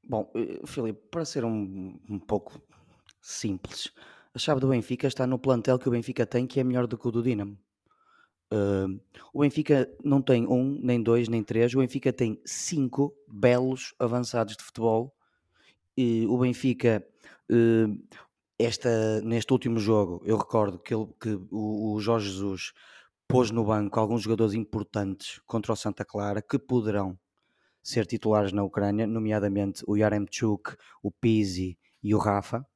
[0.05, 2.61] Bom, eh, Filipe, para ser um, um pouco
[3.21, 3.93] simples,
[4.35, 6.97] a chave do Benfica está no plantel que o Benfica tem, que é melhor do
[6.97, 7.59] que o do Dinamo.
[8.53, 9.01] Uh,
[9.33, 11.75] o Benfica não tem um, nem dois, nem três.
[11.75, 15.15] O Benfica tem cinco belos avançados de futebol.
[15.97, 17.07] E o Benfica
[17.51, 18.03] Hum,
[18.59, 22.73] esta, neste último jogo, eu recordo que, ele, que o, o Jorge Jesus
[23.29, 27.19] pôs no banco alguns jogadores importantes contra o Santa Clara que poderão
[27.83, 32.67] ser titulares na Ucrânia, nomeadamente o Yaremchuk, o Pizzi e o Rafa.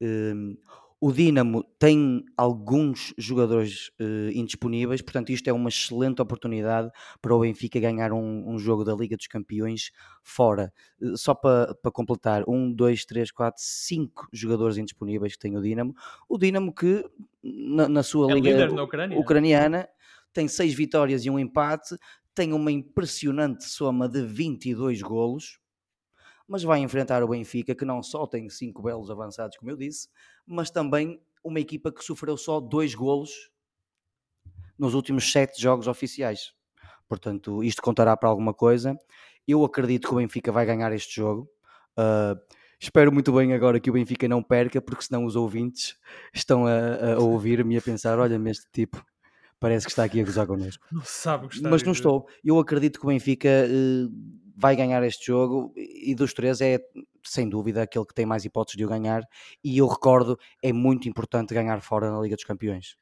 [0.00, 0.56] Um,
[1.02, 7.40] o Dinamo tem alguns jogadores uh, indisponíveis, portanto, isto é uma excelente oportunidade para o
[7.40, 9.90] Benfica ganhar um, um jogo da Liga dos Campeões
[10.22, 10.72] fora.
[11.00, 15.60] Uh, só para, para completar, um, dois, três, quatro, cinco jogadores indisponíveis que tem o
[15.60, 15.92] Dinamo.
[16.28, 17.04] O Dinamo que
[17.42, 18.84] na, na sua é Liga na
[19.18, 19.88] ucraniana
[20.32, 21.96] tem seis vitórias e um empate,
[22.32, 25.58] tem uma impressionante soma de 22 golos
[26.46, 30.08] mas vai enfrentar o Benfica, que não só tem cinco belos avançados, como eu disse,
[30.46, 33.50] mas também uma equipa que sofreu só dois golos
[34.78, 36.52] nos últimos sete jogos oficiais.
[37.08, 38.96] Portanto, isto contará para alguma coisa.
[39.46, 41.48] Eu acredito que o Benfica vai ganhar este jogo.
[41.98, 42.40] Uh,
[42.80, 45.96] espero muito bem agora que o Benfica não perca, porque senão os ouvintes
[46.32, 49.04] estão a, a ouvir-me e a pensar: olha-me este tipo,
[49.60, 50.86] parece que está aqui a gozar connosco.
[50.90, 52.26] Não sabe está Mas não estou.
[52.42, 54.10] Eu acredito que o Benfica uh,
[54.56, 56.80] vai ganhar este jogo e dos três é
[57.24, 59.22] sem dúvida aquele que tem mais hipóteses de o ganhar
[59.62, 62.96] e eu recordo é muito importante ganhar fora na Liga dos Campeões.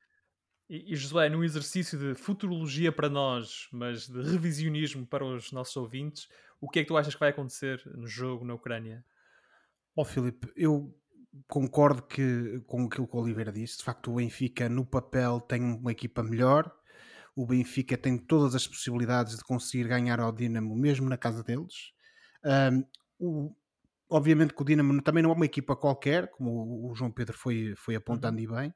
[0.69, 5.77] E, e Josué, num exercício de futurologia para nós, mas de revisionismo para os nossos
[5.77, 6.29] ouvintes,
[6.61, 9.05] o que é que tu achas que vai acontecer no jogo na Ucrânia?
[9.97, 10.95] Ó oh, Filipe, eu
[11.47, 13.79] concordo que, com aquilo que o Oliveira disse.
[13.79, 16.71] De facto, o Benfica no papel tem uma equipa melhor,
[17.35, 21.93] o Benfica tem todas as possibilidades de conseguir ganhar ao Dinamo, mesmo na casa deles.
[22.45, 22.85] Um,
[23.19, 23.57] o,
[24.11, 27.75] obviamente que o Dinamo também não é uma equipa qualquer, como o João Pedro foi,
[27.77, 28.45] foi apontando uhum.
[28.45, 28.75] e bem,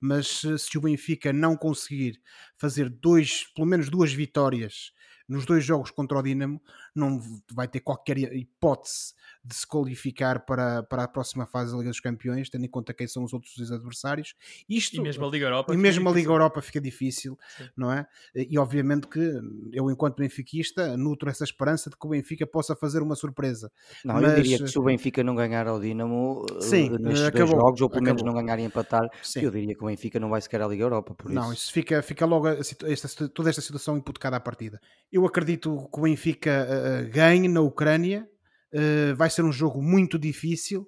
[0.00, 2.20] mas se o Benfica não conseguir
[2.58, 4.92] fazer dois, pelo menos duas vitórias
[5.28, 6.60] nos dois jogos contra o Dinamo,
[6.94, 7.20] não
[7.52, 12.00] vai ter qualquer hipótese de se qualificar para, para a próxima fase da Liga dos
[12.00, 14.34] Campeões, tendo em conta quem são os outros dois adversários.
[14.68, 15.74] Isto, e mesmo a Liga Europa.
[15.74, 17.68] E mesmo a Liga Europa fica difícil, Sim.
[17.76, 18.06] não é?
[18.34, 19.40] E obviamente que
[19.72, 23.70] eu, enquanto benfiquista, nutro essa esperança de que o Benfica possa fazer uma surpresa.
[24.04, 24.24] Não, Mas...
[24.24, 27.60] eu diria que se o Benfica não ganhar ao Dinamo Sim, eh, nestes acabou, dois
[27.60, 29.40] jogos, ou pelo menos não ganhar e empatar, Sim.
[29.40, 31.14] eu diria que o Benfica não vai sequer à Liga Europa.
[31.14, 34.80] Por não, isso, fica, fica logo esta, toda esta situação imputecada à partida.
[35.16, 38.28] Eu acredito que o Benfica uh, ganhe na Ucrânia
[38.70, 40.82] eh, vai ser um jogo muito difícil.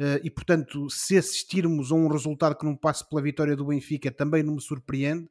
[0.00, 4.10] Uh, e portanto, se assistirmos a um resultado que não passe pela vitória do Benfica,
[4.10, 5.28] também não me surpreende,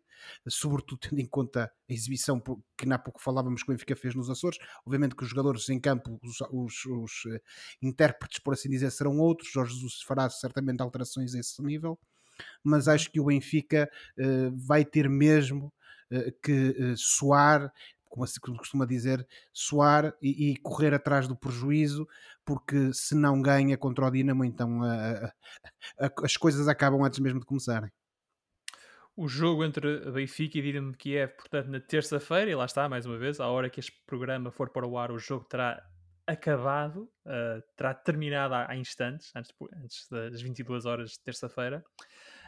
[0.48, 2.40] sobretudo tendo em conta a exibição
[2.78, 4.60] que há pouco falávamos que o Benfica fez nos Açores.
[4.86, 7.42] Obviamente que os jogadores em campo, os, os, os uh,
[7.82, 9.50] intérpretes, por assim dizer, serão outros.
[9.52, 11.98] Jorge Jesus fará certamente alterações a esse nível,
[12.64, 13.90] mas acho que o Benfica
[14.20, 15.74] uh, vai ter mesmo
[16.44, 17.74] que soar
[18.14, 22.08] como se costuma dizer, suar e, e, correr atrás do prejuízo,
[22.46, 27.18] porque se não ganha contra o Dinamo, então a, a, a, as coisas acabam antes
[27.18, 27.92] mesmo de começarem.
[29.16, 33.08] O jogo entre Benfica e Dinamo de Kiev, portanto, na terça-feira, e lá está, mais
[33.08, 35.84] uma vez, à hora que este programa for para o ar, o jogo terá
[36.28, 39.52] acabado, uh, terá terminado há, há instantes, antes,
[39.84, 41.84] antes, das 22 horas de terça-feira.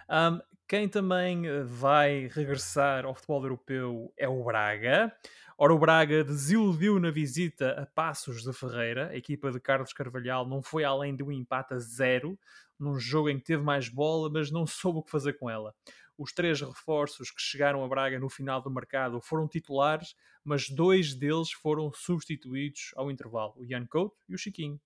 [0.09, 5.15] Um, quem também eh, vai regressar ao futebol europeu é o Braga.
[5.57, 9.09] Ora, o Braga desiludiu na visita a Passos de Ferreira.
[9.09, 12.37] A equipa de Carlos Carvalhal não foi além de um empate a zero,
[12.79, 15.73] num jogo em que teve mais bola, mas não soube o que fazer com ela.
[16.17, 21.13] Os três reforços que chegaram a Braga no final do mercado foram titulares, mas dois
[21.13, 24.79] deles foram substituídos ao intervalo: o Ian Couto e o Chiquinho.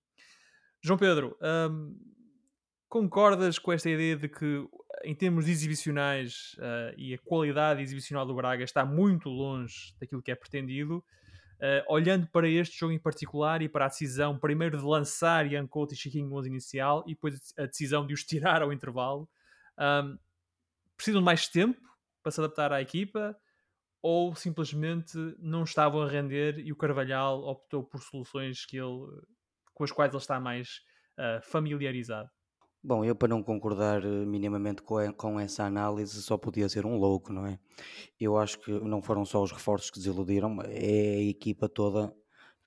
[0.82, 1.36] João Pedro,
[1.70, 1.96] hum,
[2.88, 4.68] concordas com esta ideia de que
[5.04, 10.30] em termos exibicionais uh, e a qualidade exibicional do Braga está muito longe daquilo que
[10.30, 11.04] é pretendido.
[11.58, 15.66] Uh, olhando para este jogo em particular e para a decisão, primeiro de lançar Ian
[15.66, 19.28] Couto e Chiquinho no 11 inicial e depois a decisão de os tirar ao intervalo,
[19.78, 20.18] um,
[20.96, 21.80] precisam de mais tempo
[22.22, 23.36] para se adaptar à equipa
[24.02, 29.06] ou simplesmente não estavam a render e o Carvalhal optou por soluções que ele,
[29.74, 30.80] com as quais ele está mais
[31.18, 32.30] uh, familiarizado?
[32.82, 36.96] Bom, eu para não concordar eh, minimamente com, com essa análise só podia ser um
[36.96, 37.58] louco, não é?
[38.18, 42.14] Eu acho que não foram só os reforços que desiludiram, é a equipa toda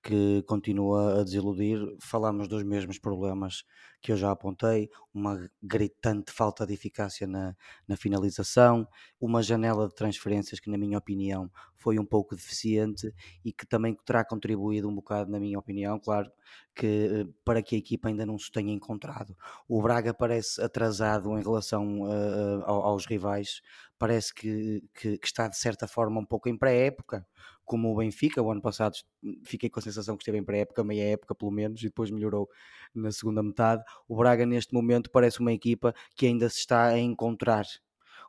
[0.04, 1.80] que continua a desiludir.
[2.02, 3.64] Falamos dos mesmos problemas
[4.02, 7.56] que eu já apontei, uma gritante falta de eficácia na,
[7.88, 8.86] na finalização,
[9.18, 13.14] uma janela de transferências que, na minha opinião, foi um pouco deficiente
[13.46, 16.30] e que também terá contribuído um bocado, na minha opinião, claro,
[16.76, 19.38] que eh, para que a equipa ainda não se tenha encontrado.
[19.70, 23.62] O Braga parece atrasado em relação uh, aos rivais,
[24.04, 27.26] parece que, que, que, está de certa forma um pouco em pré-época,
[27.64, 28.98] como o Benfica, o ano passado
[29.46, 32.50] fiquei com a sensação que esteve em pré-época, meia época pelo menos, e depois melhorou
[32.94, 33.82] na segunda metade.
[34.06, 37.66] O Braga neste momento parece uma equipa que ainda se está a encontrar,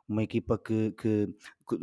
[0.07, 1.27] uma equipa que, que,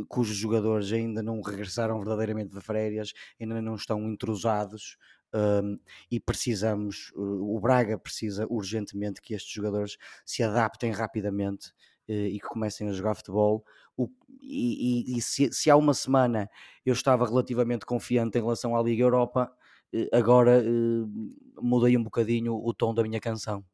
[0.08, 4.96] cujos jogadores ainda não regressaram verdadeiramente de férias, ainda não estão intrusados.
[5.34, 5.78] Um,
[6.10, 11.74] e precisamos, o Braga precisa urgentemente que estes jogadores se adaptem rapidamente
[12.08, 13.64] e que comecem a jogar futebol
[13.96, 14.08] o,
[14.40, 16.48] e, e, e se, se, há uma semana
[16.84, 19.52] eu estava relativamente confiante em relação à Liga Europa,
[19.92, 21.04] eh, agora eh,
[21.60, 23.64] mudei um bocadinho o tom da minha canção.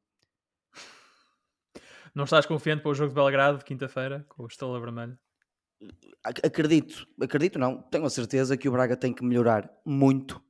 [2.14, 5.18] Não estás confiante para o jogo de Belgrado de quinta-feira com o Estrela Vermelha?
[6.24, 10.42] Acredito, acredito não, tenho a certeza que o Braga tem que melhorar muito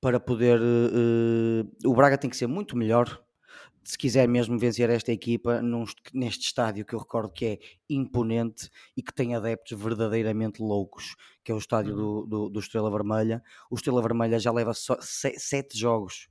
[0.00, 0.60] para poder.
[0.60, 3.25] Uh, o Braga tem que ser muito melhor
[3.86, 8.68] se quiser mesmo vencer esta equipa num, neste estádio que eu recordo que é imponente
[8.96, 11.98] e que tem adeptos verdadeiramente loucos, que é o estádio uhum.
[11.98, 13.40] do, do, do, Estrela Vermelha.
[13.70, 16.28] O Estrela Vermelha já leva só sete jogos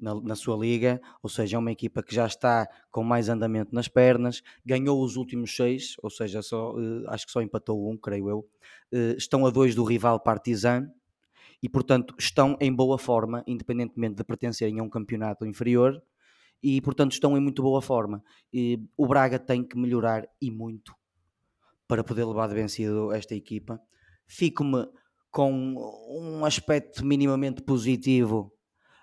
[0.00, 3.72] na, na, sua liga, ou seja, é uma equipa que já está com mais andamento
[3.72, 7.96] nas pernas, ganhou os últimos seis, ou seja, só, uh, acho que só empatou um,
[7.96, 8.38] creio eu.
[8.92, 10.90] Uh, estão a dois do rival Partizan
[11.62, 16.02] e, portanto, estão em boa forma, independentemente de pertencerem a um campeonato inferior
[16.62, 18.22] e portanto estão em muito boa forma.
[18.52, 20.94] E o Braga tem que melhorar e muito
[21.86, 23.80] para poder levar de vencido esta equipa.
[24.26, 24.86] Fico-me
[25.30, 25.74] com
[26.08, 28.52] um aspecto minimamente positivo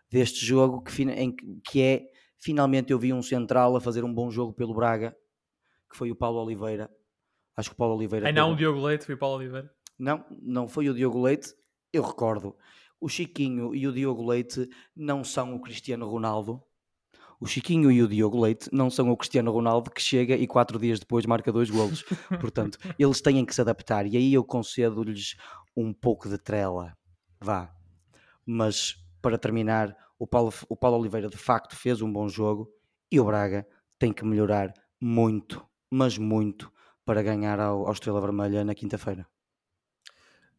[0.09, 2.05] deste jogo que, em, que é
[2.37, 5.15] finalmente eu vi um central a fazer um bom jogo pelo Braga
[5.89, 6.89] que foi o Paulo Oliveira.
[7.55, 8.27] Acho que o Paulo Oliveira.
[8.27, 9.71] Aí não o Diogo Leite, foi o Paulo Oliveira.
[9.97, 11.53] Não, não foi o Diogo Leite.
[11.91, 12.55] Eu recordo.
[12.99, 16.61] O Chiquinho e o Diogo Leite não são o Cristiano Ronaldo,
[17.39, 20.79] o Chiquinho e o Diogo Leite não são o Cristiano Ronaldo que chega e quatro
[20.79, 22.03] dias depois marca dois golos.
[22.39, 25.35] Portanto, eles têm que se adaptar e aí eu concedo-lhes
[25.75, 26.97] um pouco de trela.
[27.39, 27.71] Vá.
[28.45, 32.71] Mas para terminar, o Paulo, o Paulo Oliveira de facto fez um bom jogo
[33.11, 33.67] e o Braga
[33.99, 36.71] tem que melhorar muito, mas muito,
[37.05, 39.27] para ganhar ao, ao Estrela Vermelha na quinta-feira.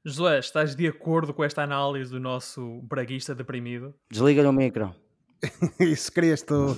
[0.05, 3.95] Josué, estás de acordo com esta análise do nosso braguista deprimido?
[4.11, 4.95] Desliga-lhe o micro.
[5.79, 6.77] Isso querias tu.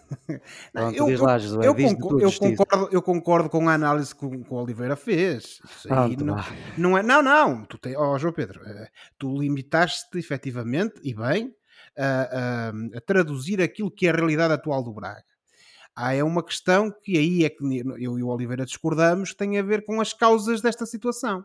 [0.72, 4.54] Pronto, eu, lá, José, eu, concordo, eu, concordo, eu concordo com a análise que, o
[4.54, 5.60] Oliveira fez.
[5.82, 6.36] Pronto, não,
[6.76, 7.64] não, é, não, não.
[7.64, 11.54] Tu tem, oh, João Pedro, eh, tu limitaste-te efetivamente e bem
[11.96, 15.24] a, a, a, traduzir aquilo que é a realidade atual do Braga.
[15.94, 17.62] Há é uma questão que aí é que
[17.98, 21.44] eu e o Oliveira discordamos, tem a ver com as causas desta situação.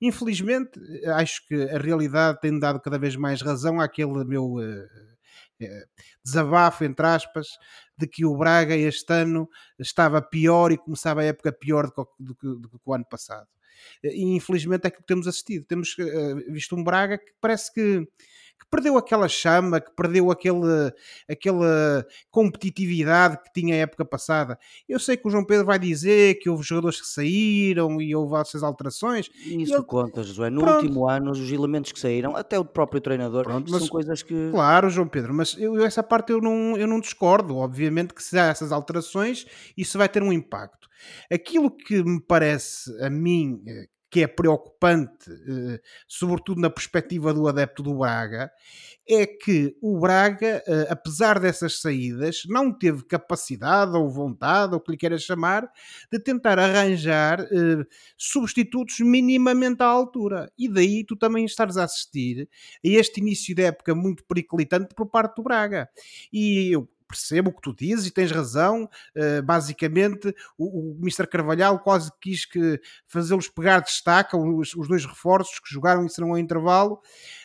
[0.00, 0.80] Infelizmente,
[1.14, 5.11] acho que a realidade tem dado cada vez mais razão àquele meu é,
[6.24, 7.48] desabafo, entre aspas,
[7.96, 9.48] de que o Braga este ano
[9.78, 13.06] estava pior e começava a época pior do que, do que, do que o ano
[13.08, 13.48] passado.
[14.02, 15.64] E infelizmente é aquilo que temos assistido.
[15.66, 18.06] Temos uh, visto um Braga que parece que
[18.62, 20.92] que perdeu aquela chama, que perdeu aquele,
[21.28, 24.58] aquela competitividade que tinha a época passada.
[24.88, 28.36] Eu sei que o João Pedro vai dizer que houve jogadores que saíram e houve
[28.36, 29.28] essas alterações.
[29.44, 29.82] Isso ele...
[29.82, 30.48] conta, José.
[30.48, 30.82] No Pronto.
[30.82, 34.50] último ano, os elementos que saíram, até o próprio treinador, Pronto, são coisas que.
[34.50, 37.56] Claro, João Pedro, mas eu, essa parte eu não, eu não discordo.
[37.56, 39.44] Obviamente que se há essas alterações,
[39.76, 40.88] isso vai ter um impacto.
[41.30, 47.48] Aquilo que me parece a mim eh, que é preocupante, eh, sobretudo na perspectiva do
[47.48, 48.52] adepto do Braga,
[49.08, 54.82] é que o Braga, eh, apesar dessas saídas, não teve capacidade ou vontade, ou o
[54.82, 55.66] que lhe queiras chamar,
[56.12, 57.86] de tentar arranjar eh,
[58.18, 60.52] substitutos minimamente à altura.
[60.58, 62.46] E daí tu também estares a assistir
[62.84, 65.88] a este início de época muito periclitante por parte do Braga.
[66.30, 68.88] E eu percebo o que tu dizes e tens razão.
[69.16, 71.26] Uh, basicamente, o, o Mr.
[71.26, 76.30] Carvalhal quase quis que fazê-los pegar destaca os, os dois reforços que jogaram e serão
[76.30, 77.00] ao intervalo.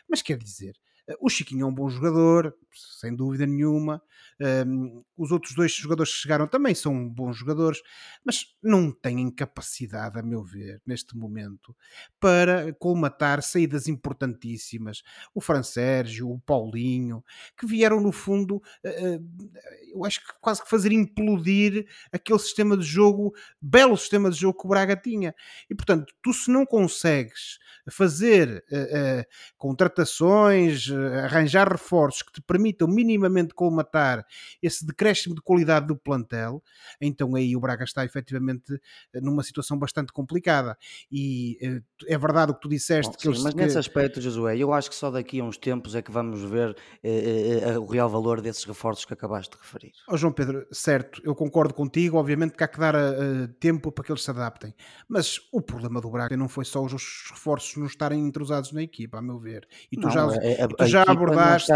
[0.10, 0.76] Mas quer dizer,
[1.20, 2.54] o Chiquinho é um bom jogador,
[3.00, 4.02] sem dúvida nenhuma.
[4.40, 7.82] Um, os outros dois jogadores que chegaram também são bons jogadores,
[8.24, 11.76] mas não têm capacidade, a meu ver, neste momento,
[12.20, 15.02] para colmatar saídas importantíssimas.
[15.34, 17.24] O Fran Sérgio, o Paulinho,
[17.58, 19.52] que vieram no fundo, uh,
[19.92, 24.60] eu acho que quase que fazer implodir aquele sistema de jogo, belo sistema de jogo
[24.60, 25.34] que o Braga tinha.
[25.68, 27.58] E portanto, tu se não consegues
[27.90, 29.26] fazer uh, uh,
[29.58, 30.92] contratações,
[31.24, 34.27] arranjar reforços que te permitam minimamente colmatar
[34.62, 36.64] esse decréscimo de qualidade do plantel,
[37.00, 38.74] então aí o Braga está efetivamente
[39.14, 40.78] eh, numa situação bastante complicada.
[41.12, 43.12] E eh, é verdade o que tu disseste.
[43.12, 43.62] Bom, que sim, eles, mas que...
[43.62, 46.76] nesse aspecto, Josué, eu acho que só daqui a uns tempos é que vamos ver
[47.04, 49.94] eh, eh, o real valor desses reforços que acabaste de referir.
[50.08, 54.04] Oh, João Pedro, certo, eu concordo contigo, obviamente que há que dar uh, tempo para
[54.04, 54.74] que eles se adaptem.
[55.08, 56.94] Mas o problema do Braga não foi só os
[57.32, 59.68] reforços não estarem entrosados na equipa, a meu ver.
[59.92, 61.72] E tu não, já, é, a, tu já abordaste.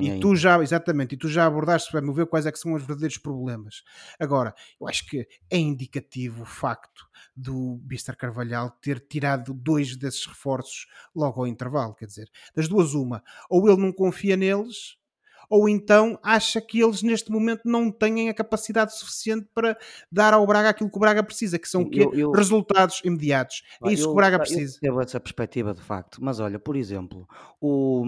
[0.00, 2.82] e tu já, exatamente, e tu já abordaste para ver quais é que são os
[2.82, 3.82] verdadeiros problemas.
[4.18, 8.16] Agora, eu acho que é indicativo o facto do Mr.
[8.16, 13.68] Carvalhal ter tirado dois desses reforços logo ao intervalo, quer dizer, das duas uma, ou
[13.68, 14.96] ele não confia neles,
[15.52, 19.76] ou então acha que eles neste momento não têm a capacidade suficiente para
[20.10, 23.62] dar ao Braga aquilo que o Braga precisa, que são eu, eu, resultados imediatos.
[23.84, 24.78] É isso eu, que o Braga precisa.
[24.82, 27.28] Eu essa perspectiva de facto, mas olha, por exemplo,
[27.60, 28.02] o,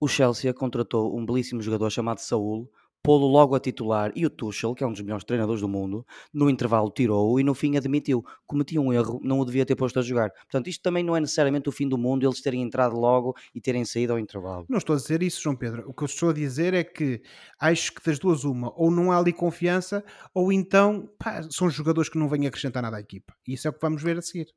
[0.00, 2.70] o Chelsea contratou um belíssimo jogador chamado Saúl,
[3.06, 6.04] pô-lo logo a titular e o Tuchel, que é um dos melhores treinadores do mundo,
[6.34, 8.24] no intervalo tirou-o e no fim admitiu.
[8.44, 10.32] Cometia um erro, não o devia ter posto a jogar.
[10.32, 13.60] Portanto, isto também não é necessariamente o fim do mundo, eles terem entrado logo e
[13.60, 14.66] terem saído ao intervalo.
[14.68, 15.88] Não estou a dizer isso, João Pedro.
[15.88, 17.22] O que eu estou a dizer é que
[17.60, 20.04] acho que das duas uma, ou não há ali confiança,
[20.34, 23.32] ou então pá, são jogadores que não vêm acrescentar nada à equipa.
[23.46, 24.48] E isso é o que vamos ver a seguir.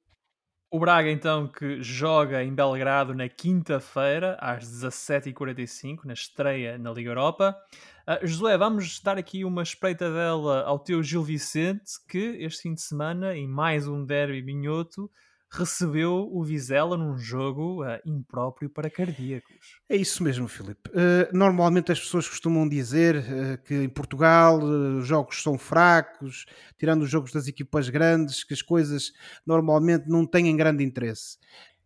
[0.72, 7.10] O Braga, então, que joga em Belgrado na quinta-feira, às 17h45, na estreia na Liga
[7.10, 7.58] Europa.
[8.10, 12.74] Uh, Josué, vamos dar aqui uma espreita dela ao teu Gil Vicente, que este fim
[12.74, 15.12] de semana, em mais um derby minhoto,
[15.52, 19.80] recebeu o Vizela num jogo uh, impróprio para cardíacos.
[19.88, 20.90] É isso mesmo, Filipe.
[20.90, 26.48] Uh, normalmente as pessoas costumam dizer uh, que em Portugal os jogos são fracos,
[26.80, 29.12] tirando os jogos das equipas grandes, que as coisas
[29.46, 31.38] normalmente não têm grande interesse.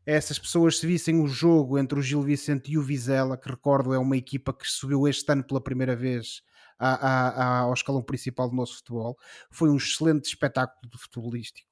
[0.06, 3.93] Essas pessoas, se vissem o jogo entre o Gil Vicente e o Vizela, que recordo
[3.93, 6.41] é uma equipa que subiu este ano pela primeira vez
[6.78, 9.18] ao escalão principal do nosso futebol,
[9.49, 11.70] foi um excelente espetáculo futebolístico.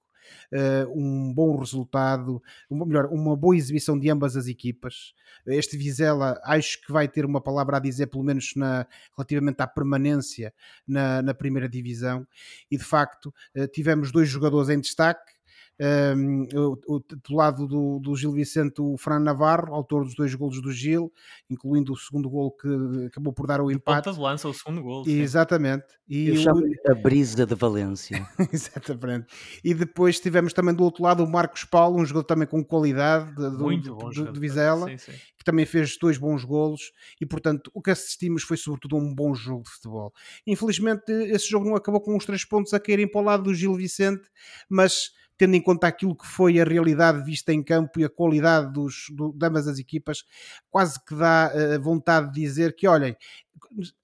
[0.54, 5.14] Uh, um bom resultado, uma, melhor, uma boa exibição de ambas as equipas.
[5.46, 9.68] Este Vizela acho que vai ter uma palavra a dizer, pelo menos na, relativamente à
[9.68, 10.54] permanência
[10.88, 12.26] na, na primeira divisão,
[12.70, 15.34] e de facto uh, tivemos dois jogadores em destaque
[15.82, 20.62] um, o, do lado do, do, Gil Vicente, o Fran Navarro, autor dos dois golos
[20.62, 21.12] do Gil,
[21.50, 22.68] incluindo o segundo gol que
[23.08, 24.06] acabou por dar o empate.
[24.06, 25.04] Ponta de lança, o segundo gol.
[25.08, 25.86] Exatamente.
[26.08, 28.28] E Eu chamo a brisa de Valência.
[28.54, 29.26] Exatamente.
[29.64, 33.34] E depois tivemos também do outro lado o Marcos Paulo, um jogador também com qualidade
[33.34, 35.12] do, Muito bom do, do Vizela, sim, sim.
[35.36, 39.34] que também fez dois bons golos e, portanto, o que assistimos foi sobretudo um bom
[39.34, 40.14] jogo de futebol.
[40.46, 43.54] Infelizmente, esse jogo não acabou com os três pontos a caírem para o lado do
[43.54, 44.30] Gil Vicente,
[44.70, 45.10] mas
[45.42, 49.08] tendo em conta aquilo que foi a realidade vista em campo e a qualidade dos,
[49.10, 50.24] do, de ambas as equipas,
[50.70, 53.18] quase que dá uh, vontade de dizer que, olhem,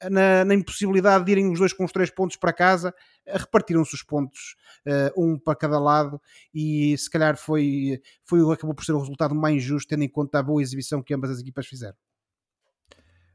[0.09, 2.91] na, na, impossibilidade de irem os dois com os três pontos para casa,
[3.27, 4.55] repartiram-se os pontos,
[4.87, 6.19] uh, um para cada lado,
[6.51, 10.39] e se calhar foi, foi acabou por ser o resultado mais justo, tendo em conta
[10.39, 11.95] a boa exibição que ambas as equipas fizeram.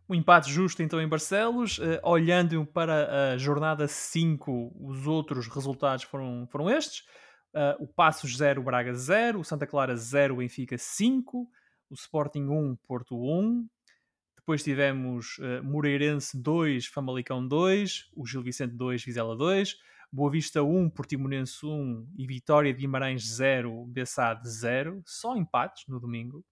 [0.08, 1.78] Um empate justo então em Barcelos.
[1.78, 7.04] Uh, olhando para a jornada 5, os outros resultados foram, foram estes.
[7.54, 11.48] Uh, o Passos 0, Braga 0, o Santa Clara 0, Benfica 5,
[11.90, 13.68] o Sporting 1, Porto 1.
[14.36, 19.76] Depois tivemos uh, Moreirense 2, Famalicão 2, o Gil Vicente 2, Vizela 2,
[20.10, 25.02] Boa Vista 1, Portimonense 1 e Vitória de Guimarães 0, Bessade 0.
[25.06, 26.44] Só empates no domingo.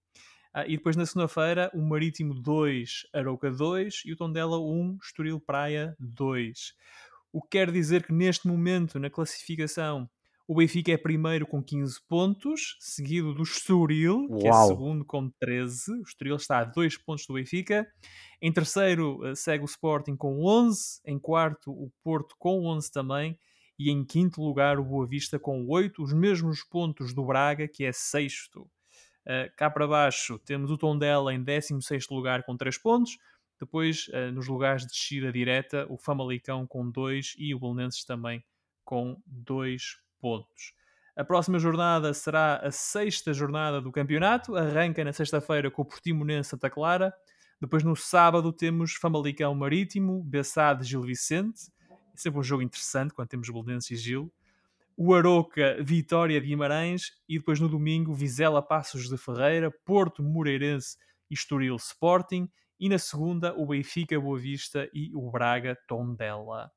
[0.55, 5.39] Uh, e depois na segunda-feira, o Marítimo 2, Arouca 2 e o Tondela 1, Estoril
[5.39, 6.75] Praia 2.
[7.33, 10.09] O que quer dizer que neste momento na classificação
[10.47, 15.93] o Benfica é primeiro com 15 pontos, seguido do Estoril, que é segundo com 13.
[15.93, 17.87] O Estoril está a 2 pontos do Benfica.
[18.41, 21.01] Em terceiro uh, segue o Sporting com 11.
[21.05, 23.39] Em quarto, o Porto com 11 também.
[23.77, 27.85] E em quinto lugar, o Boa Vista com 8, os mesmos pontos do Braga, que
[27.85, 28.61] é sexto.
[29.25, 33.17] Uh, cá para baixo temos o Tondela em 16 lugar com 3 pontos.
[33.59, 38.43] Depois, uh, nos lugares de descida direta, o Famalicão com 2 e o Belenenses também
[38.83, 40.73] com 2 pontos.
[41.15, 44.55] A próxima jornada será a sexta jornada do campeonato.
[44.55, 47.13] Arranca na sexta-feira com o Portimonense Santa Clara.
[47.59, 51.71] Depois, no sábado, temos Famalicão Marítimo, Bessade Gil Vicente.
[51.89, 54.31] É sempre um jogo interessante quando temos Belenenses e Gil.
[54.95, 57.11] O Aroca Vitória de Guimarães.
[57.27, 60.97] E depois, no domingo, Vizela Passos de Ferreira, Porto Moreirense
[61.29, 62.49] e Estoril Sporting
[62.79, 66.71] e na segunda o Benfica Boa Vista e o Braga Tondela.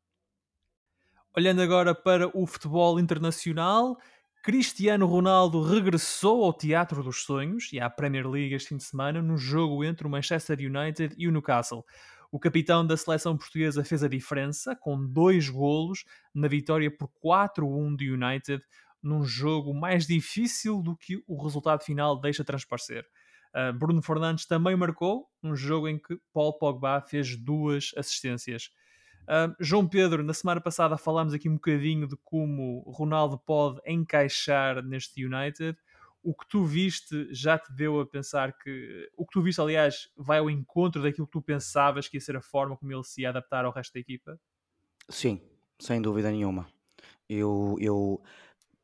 [1.37, 3.99] Olhando agora para o futebol internacional,
[4.41, 9.21] Cristiano Ronaldo regressou ao Teatro dos Sonhos e à Premier League este fim de semana
[9.21, 11.85] no jogo entre o Manchester United e o Newcastle.
[12.31, 17.97] O capitão da seleção portuguesa fez a diferença com dois golos na vitória por 4-1
[17.97, 18.63] do United
[19.03, 23.05] num jogo mais difícil do que o resultado final deixa transparecer.
[23.53, 28.71] Uh, Bruno Fernandes também marcou um jogo em que Paul Pogba fez duas assistências.
[29.25, 34.83] Uh, João Pedro, na semana passada falámos aqui um bocadinho de como Ronaldo pode encaixar
[34.83, 35.77] neste United.
[36.23, 39.11] O que tu viste já te deu a pensar que.
[39.17, 42.37] O que tu viste, aliás, vai ao encontro daquilo que tu pensavas que ia ser
[42.37, 44.41] a forma como ele se ia adaptar ao resto da equipa?
[45.09, 45.41] Sim,
[45.79, 46.67] sem dúvida nenhuma.
[47.29, 48.23] Eu, eu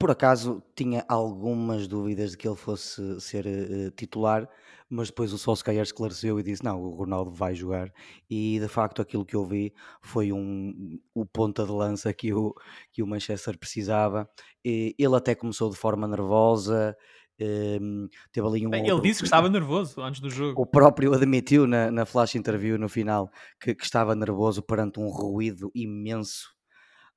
[0.00, 4.48] por acaso tinha algumas dúvidas de que ele fosse ser uh, titular,
[4.88, 7.92] mas depois o Solskjaer esclareceu e disse: Não, o Ronaldo vai jogar.
[8.28, 12.54] E de facto, aquilo que eu vi foi um, o ponta de lança que o,
[12.90, 14.26] que o Manchester precisava.
[14.64, 16.96] E ele até começou de forma nervosa.
[17.38, 20.60] Um, ehm, teve ali um Bem, ele disse que estava nervoso antes do jogo.
[20.60, 23.30] O próprio admitiu na, na flash interview no final
[23.60, 26.58] que, que estava nervoso perante um ruído imenso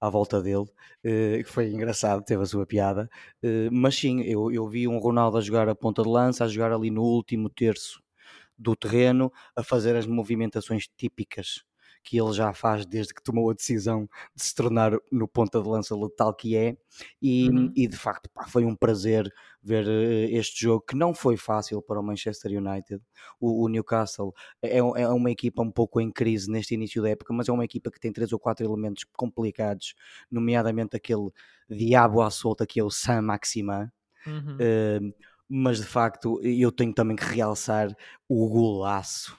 [0.06, 0.66] à volta dele,
[1.04, 3.10] eh, que foi engraçado, teve a sua piada.
[3.41, 6.47] Eh, mas sim, eu, eu vi um Ronaldo a jogar a ponta de lança, a
[6.47, 8.01] jogar ali no último terço
[8.58, 11.64] do terreno, a fazer as movimentações típicas
[12.04, 15.68] que ele já faz desde que tomou a decisão de se tornar no ponta de
[15.68, 16.78] lança letal que é,
[17.22, 17.72] e, uhum.
[17.76, 19.32] e de facto pá, foi um prazer
[19.62, 23.01] ver uh, este jogo que não foi fácil para o Manchester United.
[23.39, 27.34] O, o Newcastle é, é, uma equipa um pouco em crise neste início da época,
[27.34, 29.95] mas é uma equipa que tem três ou quatro elementos complicados,
[30.30, 31.30] nomeadamente aquele
[31.70, 33.89] diabo à solta que é o Sam Maximin.
[34.28, 34.56] Uhum.
[34.56, 35.14] Uh,
[35.47, 37.95] mas de facto eu tenho também que realçar
[38.28, 39.38] o golaço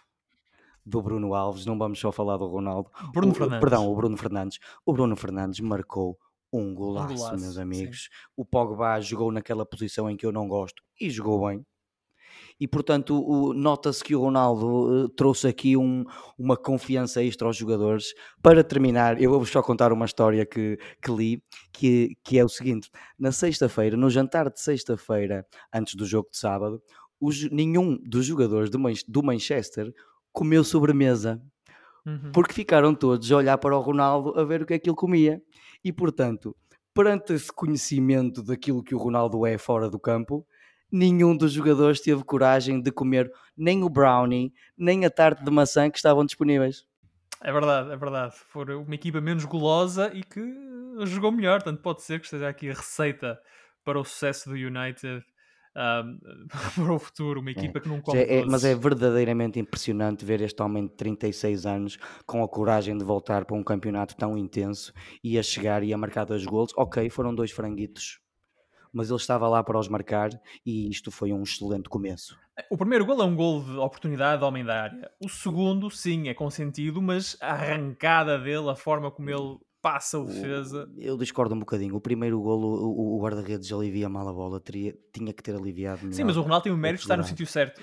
[0.85, 2.91] do Bruno Alves, não vamos só falar do Ronaldo.
[3.13, 3.61] Bruno o, Fernandes.
[3.61, 4.59] Perdão, o Bruno Fernandes.
[4.85, 6.19] O Bruno Fernandes marcou
[6.53, 8.05] um golaço, um golaço meus amigos.
[8.05, 8.33] Sim.
[8.37, 11.65] O Pogba jogou naquela posição em que eu não gosto e jogou bem.
[12.61, 16.05] E portanto, nota-se que o Ronaldo uh, trouxe aqui um,
[16.39, 18.15] uma confiança extra aos jogadores.
[18.41, 22.49] Para terminar, eu vou-vos só contar uma história que, que li, que, que é o
[22.49, 26.81] seguinte: na sexta-feira, no jantar de sexta-feira, antes do jogo de sábado,
[27.21, 28.79] os, nenhum dos jogadores do,
[29.09, 29.93] do Manchester
[30.35, 31.41] comeu sobremesa.
[32.05, 32.33] Uhum.
[32.33, 34.97] Porque ficaram todos a olhar para o Ronaldo a ver o que é que ele
[34.97, 35.41] comia.
[35.83, 36.55] E portanto,
[36.93, 40.47] perante esse conhecimento daquilo que o Ronaldo é fora do campo,
[40.93, 45.89] nenhum dos jogadores teve coragem de comer nem o brownie, nem a tarte de maçã
[45.91, 46.85] que estavam disponíveis.
[47.41, 48.35] É verdade, é verdade.
[48.49, 50.43] Foi uma equipa menos golosa e que
[51.07, 51.63] jogou melhor.
[51.63, 53.39] Portanto, pode ser que esteja aqui a receita
[53.85, 55.25] para o sucesso do United
[55.77, 56.19] um,
[56.75, 57.81] para o futuro, uma equipa é.
[57.81, 61.99] que não come é, é, Mas é verdadeiramente impressionante ver este homem de 36 anos
[62.27, 65.99] com a coragem de voltar para um campeonato tão intenso e a chegar e a
[65.99, 66.73] marcar dois gols.
[66.77, 68.21] Ok, foram dois franguitos,
[68.93, 70.31] mas ele estava lá para os marcar
[70.65, 72.39] e isto foi um excelente começo.
[72.71, 75.11] O primeiro gol é um gol de oportunidade de homem da área.
[75.21, 80.25] O segundo, sim, é consentido, mas a arrancada dele, a forma como ele passa o
[80.25, 80.91] defesa.
[80.97, 81.95] Eu discordo um bocadinho.
[81.95, 86.01] O primeiro golo, o, o guarda-redes alivia mal a bola, teria, tinha que ter aliviado
[86.05, 86.15] melhor.
[86.15, 87.83] Sim, mas o Ronaldo tem o mérito de estar no sítio certo.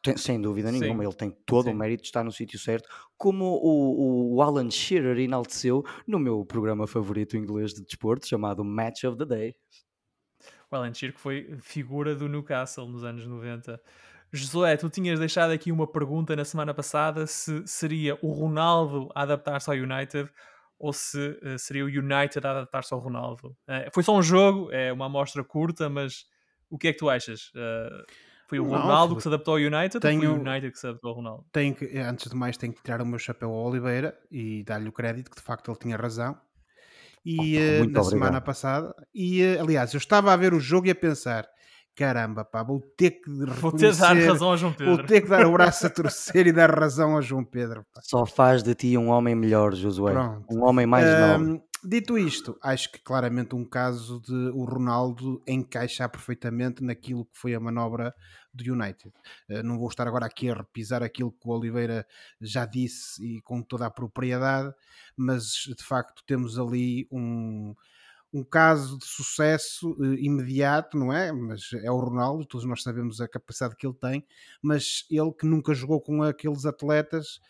[0.00, 1.08] Tem, sem dúvida nenhuma, Sim.
[1.08, 1.72] ele tem todo Sim.
[1.72, 2.88] o mérito de estar no sítio certo,
[3.18, 9.02] como o, o Alan Shearer enalteceu no meu programa favorito inglês de desporto, chamado Match
[9.02, 9.56] of the Day.
[10.70, 13.80] O Alan Shearer que foi figura do Newcastle nos anos 90.
[14.32, 19.22] Josué, tu tinhas deixado aqui uma pergunta na semana passada se seria o Ronaldo a
[19.22, 20.30] adaptar-se ao United
[20.80, 23.48] ou se uh, seria o United a adaptar-se ao Ronaldo.
[23.68, 26.24] Uh, foi só um jogo, é uma amostra curta, mas
[26.70, 27.48] o que é que tu achas?
[27.48, 28.02] Uh,
[28.48, 30.86] foi o Ronaldo que se adaptou ao United tenho, ou foi o United que se
[30.86, 31.44] adaptou ao Ronaldo?
[31.52, 34.88] Tenho que, antes de mais, tenho que tirar o meu chapéu ao Oliveira e dar-lhe
[34.88, 36.36] o crédito que de facto ele tinha razão.
[37.24, 38.04] E oh, na obrigado.
[38.04, 41.46] semana passada, e aliás, eu estava a ver o jogo e a pensar
[42.00, 43.30] caramba, pá, vou ter que
[43.60, 44.96] vou ter dar razão a João Pedro.
[44.96, 47.84] Vou ter que dar o braço a torcer e dar razão a João Pedro.
[47.92, 48.00] Pá.
[48.02, 50.14] Só faz de ti um homem melhor, Josué.
[50.14, 50.46] Pronto.
[50.50, 51.62] Um homem mais um, novo.
[51.84, 57.54] Dito isto, acho que claramente um caso de o Ronaldo encaixar perfeitamente naquilo que foi
[57.54, 58.14] a manobra
[58.54, 59.12] do United.
[59.50, 62.06] Uh, não vou estar agora aqui a repisar aquilo que o Oliveira
[62.40, 64.72] já disse e com toda a propriedade,
[65.14, 65.44] mas
[65.76, 67.74] de facto temos ali um,
[68.32, 71.32] um caso de sucesso uh, imediato, não é?
[71.32, 74.26] Mas é o Ronaldo, todos nós sabemos a capacidade que ele tem,
[74.62, 77.40] mas ele que nunca jogou com aqueles atletas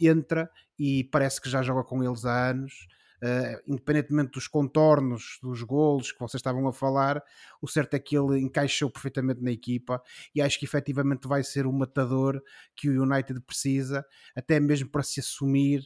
[0.00, 2.88] entra e parece que já joga com eles há anos
[3.22, 7.22] uh, independentemente dos contornos dos golos que vocês estavam a falar,
[7.60, 10.02] o certo é que ele encaixou perfeitamente na equipa
[10.34, 12.42] e acho que efetivamente vai ser o matador
[12.74, 14.04] que o United precisa,
[14.34, 15.82] até mesmo para se assumir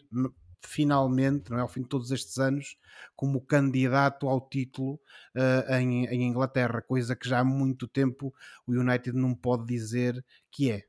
[0.66, 2.76] finalmente, não é, ao fim de todos estes anos,
[3.16, 4.94] como candidato ao título
[5.36, 8.32] uh, em, em, Inglaterra, coisa que já há muito tempo
[8.66, 10.84] o United não pode dizer que é.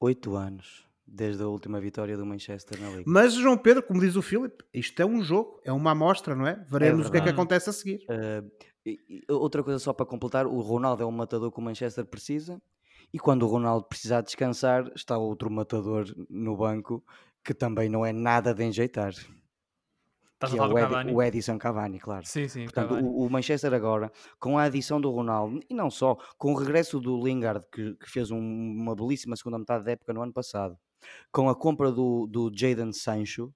[0.00, 3.02] Oito anos desde a última vitória do Manchester na Liga.
[3.04, 6.46] Mas, João Pedro, como diz o Filipe, isto é um jogo, é uma amostra, não
[6.46, 6.64] é?
[6.68, 8.06] Veremos é o que é que acontece a seguir.
[8.08, 12.62] Uh, outra coisa só para completar, o Ronaldo é um matador que o Manchester precisa
[13.12, 17.04] e quando o Ronaldo precisar descansar, está outro matador no banco
[17.44, 19.12] que também não é nada de enjeitar.
[20.42, 22.24] Estás que é o, Ed, o Edison Cavani, claro.
[22.24, 22.64] Sim, sim.
[22.64, 26.56] Portanto, o, o, Manchester agora, com a adição do Ronaldo, e não só, com o
[26.56, 30.32] regresso do Lingard, que, que fez um, uma belíssima segunda metade da época no ano
[30.32, 30.78] passado,
[31.30, 33.52] com a compra do, do Jadon Sancho,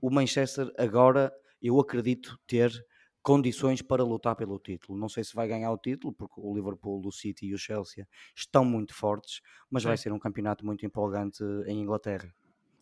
[0.00, 1.32] o Manchester agora,
[1.62, 2.84] eu acredito, ter
[3.22, 4.98] condições para lutar pelo título.
[4.98, 8.06] Não sei se vai ganhar o título, porque o Liverpool, o City e o Chelsea
[8.36, 12.34] estão muito fortes, mas vai ser um campeonato muito empolgante em Inglaterra.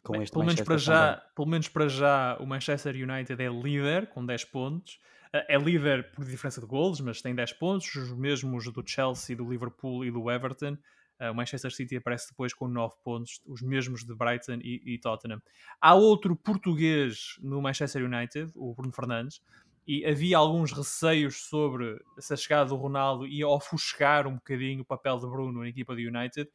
[0.03, 3.49] Com Bem, este pelo, menos para já, pelo menos para já, o Manchester United é
[3.49, 5.01] líder com 10 pontos.
[5.33, 9.37] Eh, é líder por diferença de golos, mas tem 10 pontos, os mesmos do Chelsea,
[9.37, 10.77] do Liverpool e do Everton.
[11.21, 14.99] Uh, o Manchester City aparece depois com 9 pontos, os mesmos de Brighton e, e,
[14.99, 15.41] Tottenham.
[15.81, 19.41] Há outro português no Manchester United, o Bruno Fernandes,
[19.87, 24.85] e havia alguns receios sobre se a chegada do Ronaldo ia ofuscar um bocadinho o
[24.85, 26.51] papel de Bruno na equipa do United.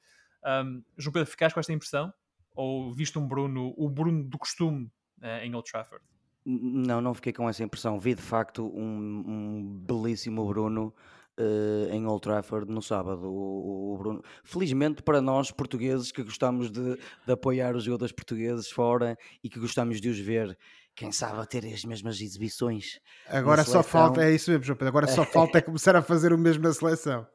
[0.45, 2.13] Um, João Pedro, ficaste com esta impressão?
[2.57, 4.91] Ou viste um Bruno, o Bruno do costume
[5.21, 6.03] uh, em Old Trafford?
[6.43, 7.99] Não, não fiquei com essa impressão.
[7.99, 10.91] Vi de facto um, um belíssimo Bruno
[11.39, 13.27] uh, em Old Trafford no sábado.
[13.27, 14.23] O, o, Bruno.
[14.43, 19.59] Felizmente para nós portugueses que gostamos de, de, apoiar os jogadores portugueses fora e que
[19.59, 20.57] gostamos de os ver,
[20.95, 22.99] quem sabe a ter as mesmas exibições.
[23.27, 24.89] Agora só falta, é isso mesmo, João Pedro.
[24.89, 27.27] Agora só falta é começar a fazer o mesmo na seleção.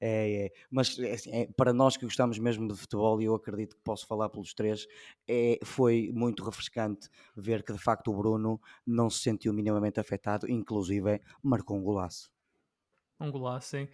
[0.00, 0.50] É, é.
[0.70, 3.82] mas é, assim, é, para nós que gostamos mesmo de futebol, e eu acredito que
[3.82, 4.86] posso falar pelos três,
[5.28, 10.50] é, foi muito refrescante ver que de facto o Bruno não se sentiu minimamente afetado,
[10.50, 12.30] inclusive marcou um golaço.
[13.18, 13.84] Um golaço, sim.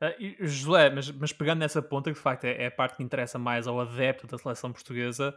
[0.00, 2.96] Uh, e, José, mas, mas pegando nessa ponta, que de facto é, é, a parte
[2.96, 5.32] que interessa mais ao adepto da seleção portuguesa,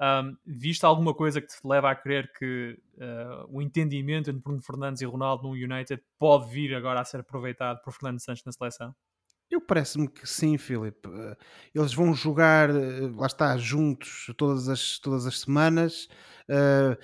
[0.00, 4.62] um, viste alguma coisa que te leva a crer que uh, o entendimento entre Bruno
[4.62, 8.52] Fernandes e Ronaldo no United pode vir agora a ser aproveitado por Fernando Santos na
[8.52, 8.94] seleção?
[9.50, 11.08] Eu parece-me que sim, Filipe.
[11.74, 12.70] Eles vão jogar,
[13.14, 16.08] lá está, juntos todas as, todas as semanas.
[16.48, 16.96] Uh,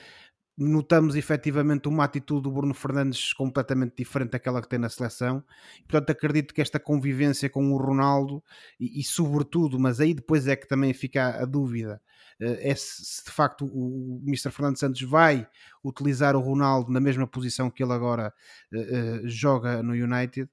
[0.61, 5.43] notamos efetivamente uma atitude do Bruno Fernandes completamente diferente daquela que tem na seleção.
[5.88, 8.43] Portanto, acredito que esta convivência com o Ronaldo
[8.78, 12.01] e, e sobretudo, mas aí depois é que também fica a dúvida,
[12.38, 14.51] eh, é se, de facto o, Mr.
[14.51, 15.49] Fernando Santos vai
[15.82, 18.32] utilizar o Ronaldo na mesma posição que ele agora
[18.72, 20.47] uh, joga no United,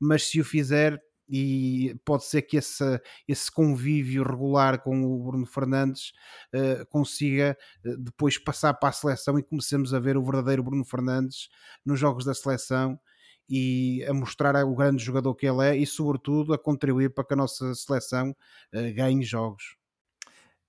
[0.00, 1.00] mas se o fizer,
[1.34, 6.12] e pode ser que esse, esse convívio regular com o Bruno Fernandes
[6.54, 7.56] uh, consiga
[7.86, 11.48] uh, depois passar para a seleção e comecemos a ver o verdadeiro Bruno Fernandes
[11.86, 13.00] nos jogos da seleção
[13.48, 17.32] e a mostrar o grande jogador que ele é e sobretudo a contribuir para que
[17.32, 18.36] a nossa seleção
[18.74, 19.78] uh, ganhe jogos.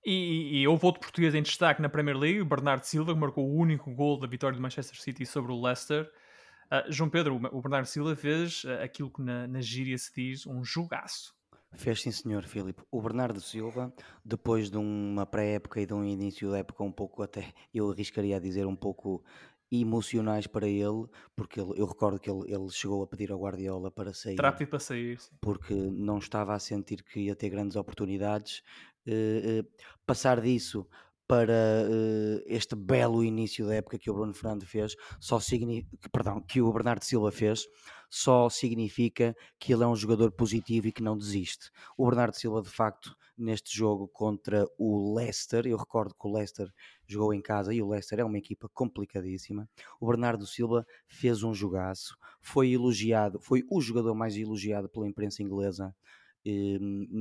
[0.02, 3.54] E, e houve outro português em destaque na Premier League, Bernardo Silva, que marcou o
[3.54, 6.10] único gol da vitória do Manchester City sobre o Leicester.
[6.66, 10.46] Uh, João Pedro, o Bernardo Silva fez uh, aquilo que na, na gíria se diz
[10.46, 11.34] um jogaço.
[11.76, 12.82] Fez sim, senhor Filipe.
[12.90, 13.92] O Bernardo Silva,
[14.24, 18.36] depois de uma pré-época e de um início da época um pouco até, eu arriscaria
[18.36, 19.24] a dizer um pouco
[19.70, 23.90] emocionais para ele, porque ele, eu recordo que ele, ele, chegou a pedir ao Guardiola
[23.90, 24.36] para sair.
[24.36, 25.34] Trápido para sair, sim.
[25.40, 28.62] Porque não estava a sentir que ia ter grandes oportunidades.
[29.06, 29.68] Uh, uh,
[30.06, 30.86] passar disso
[31.26, 31.52] para
[31.88, 36.60] uh, este belo início da época que o Bruno Fernando fez, só significa, perdão, que
[36.60, 37.66] o Bernardo Silva fez,
[38.10, 41.70] só significa que ele é um jogador positivo e que não desiste.
[41.96, 46.70] O Bernardo Silva, de facto, neste jogo contra o Leicester, eu recordo que o Leicester
[47.06, 49.68] jogou em casa e o Leicester é uma equipa complicadíssima.
[50.00, 55.42] O Bernardo Silva fez um jogaço, foi elogiado, foi o jogador mais elogiado pela imprensa
[55.42, 55.94] inglesa
[56.46, 56.78] eh,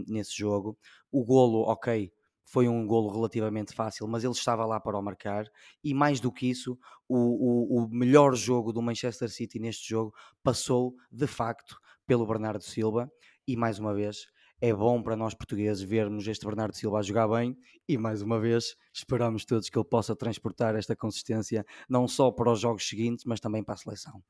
[0.08, 0.78] nesse jogo.
[1.12, 2.12] O golo, ok,
[2.54, 5.48] foi um golo relativamente fácil, mas ele estava lá para o marcar.
[5.84, 6.78] E mais do que isso,
[7.10, 11.76] o, o, o melhor jogo do Manchester City neste jogo passou de facto
[12.06, 13.12] pelo Bernardo Silva.
[13.48, 14.28] E mais uma vez,
[14.62, 17.58] é bom para nós portugueses vermos este Bernardo Silva a jogar bem
[17.90, 22.52] e mais uma vez esperamos todos que ele possa transportar esta consistência não só para
[22.52, 24.22] os jogos seguintes, mas também para a seleção.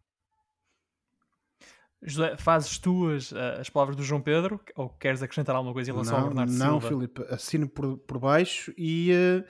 [2.05, 5.89] José, fazes tu as, eh, as palavras do João Pedro ou queres acrescentar alguma coisa
[5.89, 6.73] em relação não, ao Bernardo não, Silva?
[6.73, 9.43] Não, Filipe, assino por, por baixo e uh,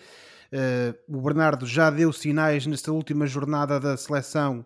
[0.54, 4.64] Uh, o Bernardo já deu sinais nesta última jornada da seleção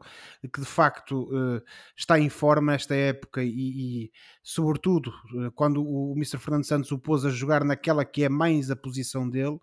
[0.53, 1.63] que de facto uh,
[1.95, 4.11] está em forma nesta época e, e
[4.43, 5.13] sobretudo,
[5.55, 6.39] quando o Mr.
[6.39, 9.57] Fernando Santos o pôs a jogar naquela que é mais a posição dele,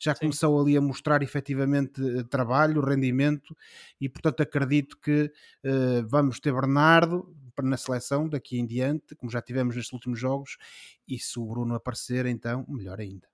[0.00, 0.22] já Sim.
[0.22, 3.56] começou ali a mostrar efetivamente trabalho, rendimento
[4.00, 5.30] e portanto acredito que
[6.08, 7.32] vamos ter Bernardo
[7.64, 10.56] na seleção daqui em diante, como já tivemos nestes últimos jogos,
[11.06, 13.28] e se o Bruno aparecer, então melhor ainda.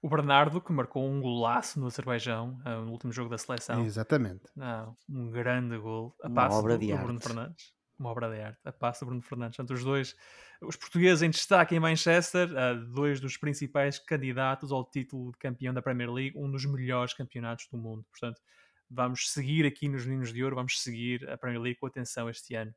[0.00, 3.84] O Bernardo, que marcou um golaço no Azerbaijão, uh, no último jogo da seleção.
[3.84, 4.44] Exatamente.
[4.56, 6.14] Uh, um grande gol.
[6.22, 7.04] A Uma obra do, de do arte.
[7.04, 7.72] Bruno Fernandes.
[7.98, 8.60] Uma obra de arte.
[8.64, 9.56] A passe do Bruno Fernandes.
[9.56, 10.14] Portanto, os dois,
[10.60, 15.72] os portugueses em destaque em Manchester, uh, dois dos principais candidatos ao título de campeão
[15.72, 18.04] da Premier League, um dos melhores campeonatos do mundo.
[18.10, 18.42] Portanto,
[18.90, 22.54] vamos seguir aqui nos Meninos de Ouro, vamos seguir a Premier League com atenção este
[22.54, 22.74] ano.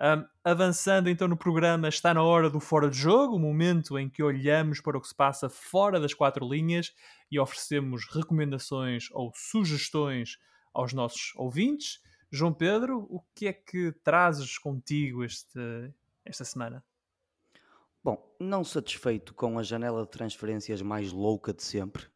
[0.00, 4.08] Um, avançando então no programa, está na hora do fora de jogo, o momento em
[4.08, 6.92] que olhamos para o que se passa fora das quatro linhas
[7.30, 10.38] e oferecemos recomendações ou sugestões
[10.74, 12.00] aos nossos ouvintes.
[12.30, 15.60] João Pedro, o que é que trazes contigo este,
[16.24, 16.84] esta semana?
[18.02, 22.06] Bom, não satisfeito com a janela de transferências mais louca de sempre,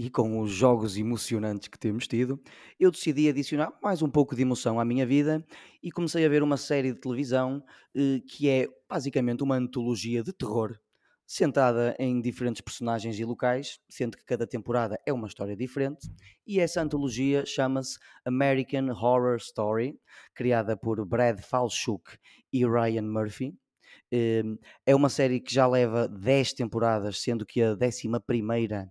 [0.00, 2.40] e com os jogos emocionantes que temos tido,
[2.78, 5.44] eu decidi adicionar mais um pouco de emoção à minha vida
[5.82, 7.62] e comecei a ver uma série de televisão
[7.94, 10.74] eh, que é basicamente uma antologia de terror,
[11.26, 16.10] centrada em diferentes personagens e locais, sendo que cada temporada é uma história diferente,
[16.46, 20.00] e essa antologia chama-se American Horror Story,
[20.34, 22.16] criada por Brad Falchuk
[22.50, 23.54] e Ryan Murphy.
[24.10, 24.44] Eh,
[24.86, 28.90] é uma série que já leva 10 temporadas, sendo que a 11 primeira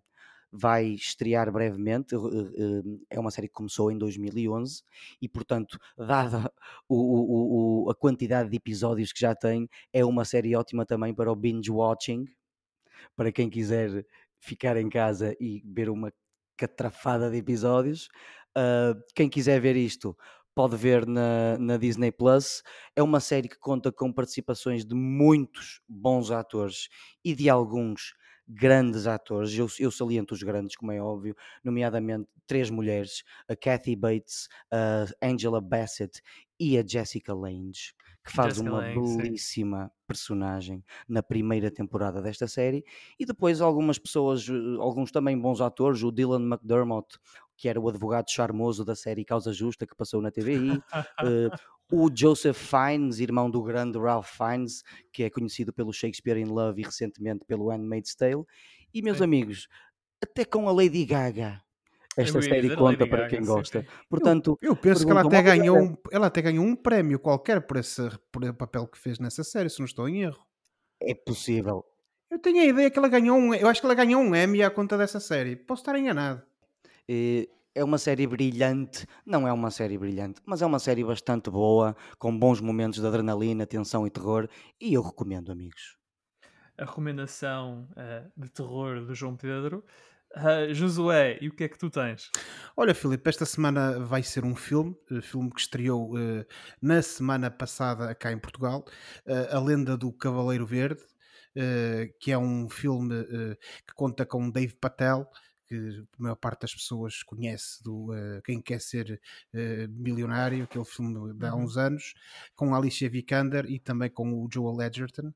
[0.51, 2.15] vai estrear brevemente.
[2.15, 4.83] Eh, é uma série que começou em 2011
[5.21, 6.51] e, portanto, dada
[6.87, 11.31] o, o, a quantidade de episódios que já tem, é uma série ótima também para
[11.31, 12.25] o binge watching,
[13.15, 14.05] para quem quiser
[14.39, 16.11] ficar em casa e ver uma
[16.57, 18.09] catrafada de episódios.
[18.57, 20.17] Uh, quem quiser ver isto
[20.55, 22.61] pode ver na, na Disney Plus.
[22.95, 26.89] É uma série que conta com participações de muitos bons atores
[27.23, 28.13] e de alguns
[28.49, 33.95] grandes atores, eu, eu saliento os grandes, como é óbvio, nomeadamente três mulheres, a Kathy
[33.95, 36.19] Bates, a Angela Bassett
[36.59, 37.93] e a Jessica Lange,
[38.25, 39.91] que faz Jessica uma Lange, belíssima sim.
[40.07, 42.83] personagem na primeira temporada desta série,
[43.19, 47.19] e depois algumas pessoas, eh, alguns também bons atores, o Dylan McDermott,
[47.55, 50.81] que era o advogado charmoso da série Causa Justa que passou na TVI, uh,
[51.23, 51.49] eh,
[51.91, 56.81] o Joseph Fiennes, irmão do grande Ralph Fiennes, que é conhecido pelo Shakespeare in Love
[56.81, 58.43] e recentemente pelo Handmaid's Tale.
[58.93, 59.23] E meus sim.
[59.23, 59.67] amigos,
[60.21, 61.61] até com a Lady Gaga.
[62.17, 63.81] Esta série conta para Gaga, quem gosta.
[63.81, 63.87] Sim.
[64.09, 67.61] Portanto, eu, eu penso que ela até, ganhou um, ela até ganhou um prémio qualquer
[67.61, 70.45] por esse por o papel que fez nessa série, se não estou em erro.
[71.01, 71.85] É possível.
[72.29, 73.53] Eu tenho a ideia que ela ganhou um.
[73.55, 75.55] Eu acho que ela ganhou um Emmy à conta dessa série.
[75.55, 76.43] Posso estar enganado.
[77.07, 81.49] E é uma série brilhante, não é uma série brilhante, mas é uma série bastante
[81.49, 84.49] boa, com bons momentos de adrenalina, tensão e terror,
[84.79, 85.97] e eu recomendo, amigos.
[86.77, 89.83] A recomendação uh, de terror do João Pedro.
[90.35, 92.29] Uh, Josué, e o que é que tu tens?
[92.77, 96.45] Olha, Filipe, esta semana vai ser um filme, uh, filme que estreou uh,
[96.79, 98.85] na semana passada cá em Portugal,
[99.51, 101.01] A Lenda do Cavaleiro Verde,
[102.19, 103.25] que é um filme
[103.85, 105.27] que conta com Dave Patel,
[105.69, 109.21] que a maior parte das pessoas conhece do uh, Quem Quer Ser
[109.53, 111.63] uh, Milionário, aquele filme de há uhum.
[111.63, 112.15] uns anos,
[112.55, 115.31] com Alicia Vikander e também com o Joel Edgerton,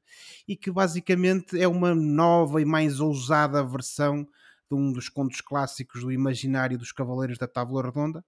[0.48, 4.28] e que basicamente é uma nova e mais ousada versão
[4.70, 8.24] de um dos contos clássicos do imaginário dos Cavaleiros da Távola Redonda.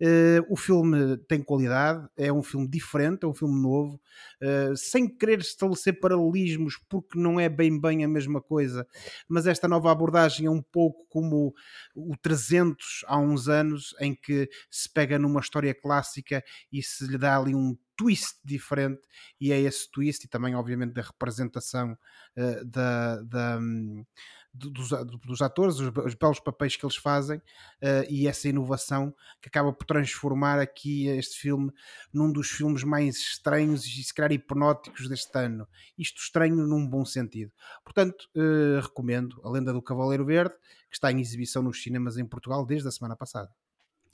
[0.00, 4.00] Uh, o filme tem qualidade, é um filme diferente, é um filme novo,
[4.42, 8.86] uh, sem querer estabelecer paralelismos, porque não é bem bem a mesma coisa,
[9.28, 11.54] mas esta nova abordagem é um pouco como
[11.94, 17.18] o 300 há uns anos, em que se pega numa história clássica e se lhe
[17.18, 19.02] dá ali um twist diferente
[19.38, 24.06] e é esse twist e também obviamente da representação uh, da, da um,
[24.52, 24.90] dos,
[25.24, 29.72] dos, atores, os, os, belos papéis que eles fazem uh, e essa inovação que acaba
[29.72, 31.72] por transformar aqui este filme
[32.12, 35.66] num dos filmes mais estranhos e se calhar hipnóticos deste ano.
[35.96, 37.52] Isto estranho num bom sentido.
[37.84, 40.54] Portanto, uh, recomendo A Lenda do Cavaleiro Verde,
[40.88, 43.50] que está em exibição nos cinemas em Portugal desde a semana passada.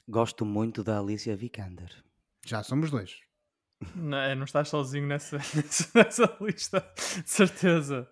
[0.09, 1.91] Gosto muito da Alicia Vikander.
[2.45, 3.19] Já somos dois.
[3.95, 5.37] Não, é, não estás sozinho nessa,
[5.95, 6.85] nessa, lista,
[7.23, 8.09] de certeza.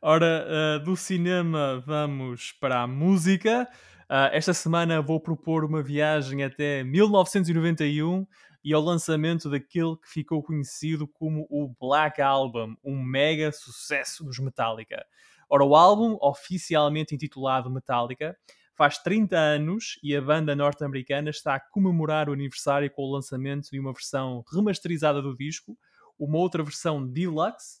[0.00, 3.66] Ora, uh, do cinema vamos para a música.
[4.10, 8.26] Uh, esta semana vou propor uma viagem até 1991
[8.62, 14.38] e ao lançamento daquele que ficou conhecido como o Black Album, um mega sucesso dos
[14.38, 15.04] Metallica.
[15.48, 18.36] Ora, o álbum, oficialmente intitulado Metallica,
[18.76, 23.70] faz 30 anos e a banda norte-americana está a comemorar o aniversário com o lançamento
[23.70, 25.76] de uma versão remasterizada do disco,
[26.18, 27.80] uma outra versão deluxe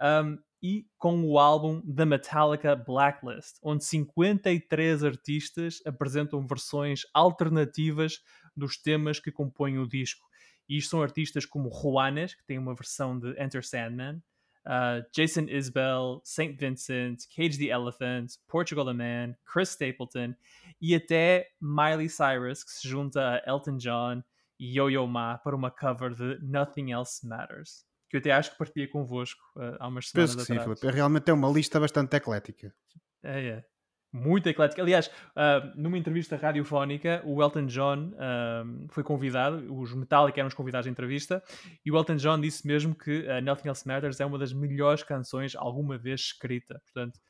[0.00, 8.20] um, e com o álbum The Metallica Blacklist, onde 53 artistas apresentam versões alternativas
[8.56, 10.24] dos temas que compõem o disco.
[10.68, 14.22] E isto são artistas como Juanes, que tem uma versão de Enter Sandman,
[14.66, 16.56] uh, Jason Isbell, St.
[16.58, 20.34] Vincent, Cage the Elephant, Portugal the Man, Chris Stapleton
[20.80, 24.22] e até Miley Cyrus, que se junta a Elton John
[24.58, 27.84] e Yo-Yo Ma para uma cover de Nothing Else Matters.
[28.08, 30.68] Que eu até acho que partilhei convosco uh, há umas semanas Penso que atrás.
[30.68, 30.96] sim, Filipe.
[30.96, 32.74] Realmente é uma lista bastante eclética.
[33.22, 33.64] É, é
[34.16, 34.80] muito eclética.
[34.80, 40.54] Aliás, uh, numa entrevista radiofónica, o Elton John uh, foi convidado, os Metallica eram os
[40.54, 41.42] convidados de entrevista,
[41.84, 45.02] e o Elton John disse mesmo que uh, Nothing Else Matters é uma das melhores
[45.02, 46.80] canções alguma vez escrita.
[46.84, 47.20] Portanto,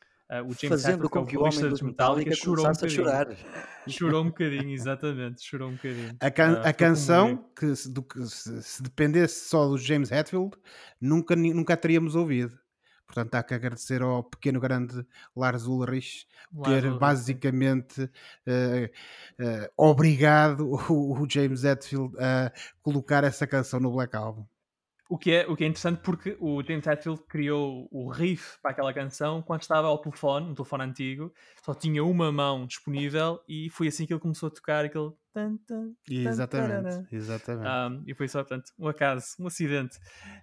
[0.44, 3.04] o James Fazendo com que o homem dos Metallica, Metallica chorou um bocadinho.
[3.04, 3.28] chorar.
[3.86, 6.16] Chorou um bocadinho, exatamente, chorou um bocadinho.
[6.18, 10.56] A, can a canção, que, do, que se, se, dependesse só do James Hetfield,
[11.00, 12.58] nunca, nunca a teríamos ouvido.
[13.06, 16.26] Portanto, há que agradecer ao pequeno grande Lars Ulrich
[16.64, 18.86] ter basicamente uh,
[19.40, 22.52] uh, obrigado o, o, James Hetfield a
[22.82, 24.46] colocar essa canção no Black Album.
[25.08, 28.72] O que, é, o que é interessante porque o James Hetfield criou o riff para
[28.72, 31.32] aquela canção quando estava ao telefone, um telefone antigo,
[31.64, 35.12] só tinha uma mão disponível e foi assim que ele começou a tocar aquele.
[35.32, 37.68] Tan, tan, exatamente, exatamente.
[37.68, 39.96] Um, e foi só, portanto, um acaso, um acidente.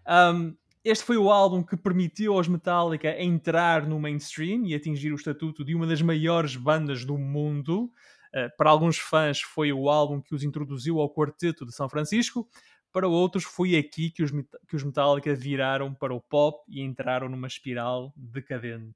[0.08, 5.16] Um, este foi o álbum que permitiu aos Metallica entrar no mainstream e atingir o
[5.16, 7.92] estatuto de uma das maiores bandas do mundo.
[8.36, 12.48] Uh, para alguns fãs, foi o álbum que os introduziu ao Quarteto de São Francisco.
[12.92, 14.32] Para outros, foi aqui que os,
[14.68, 18.96] que os Metallica viraram para o pop e entraram numa espiral decadente.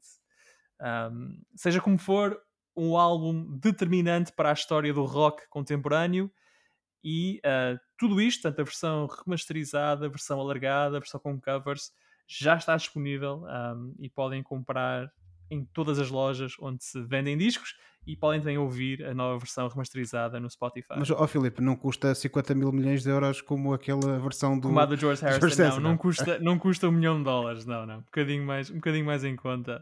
[0.79, 2.39] Um, seja como for,
[2.75, 6.31] um álbum determinante para a história do rock contemporâneo
[7.09, 11.93] e uh, tudo isto, tanto a versão remasterizada, a versão alargada, a versão com covers,
[12.27, 15.09] já está disponível um, e podem comprar
[15.49, 19.69] em todas as lojas onde se vendem discos e podem também ouvir a nova versão
[19.69, 20.95] remasterizada no Spotify.
[20.97, 24.67] Mas, ó oh, Filipe, não custa 50 mil milhões de euros como aquela versão do...
[24.67, 27.23] Como a do George Harrison, George não, não, não, custa, não custa um milhão de
[27.23, 29.81] dólares, não, não, um bocadinho mais, um bocadinho mais em conta.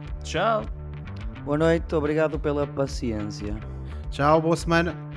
[0.23, 0.63] Tchau.
[1.43, 3.55] Boa noite, obrigado pela paciência.
[4.09, 5.10] Tchau, boa semana.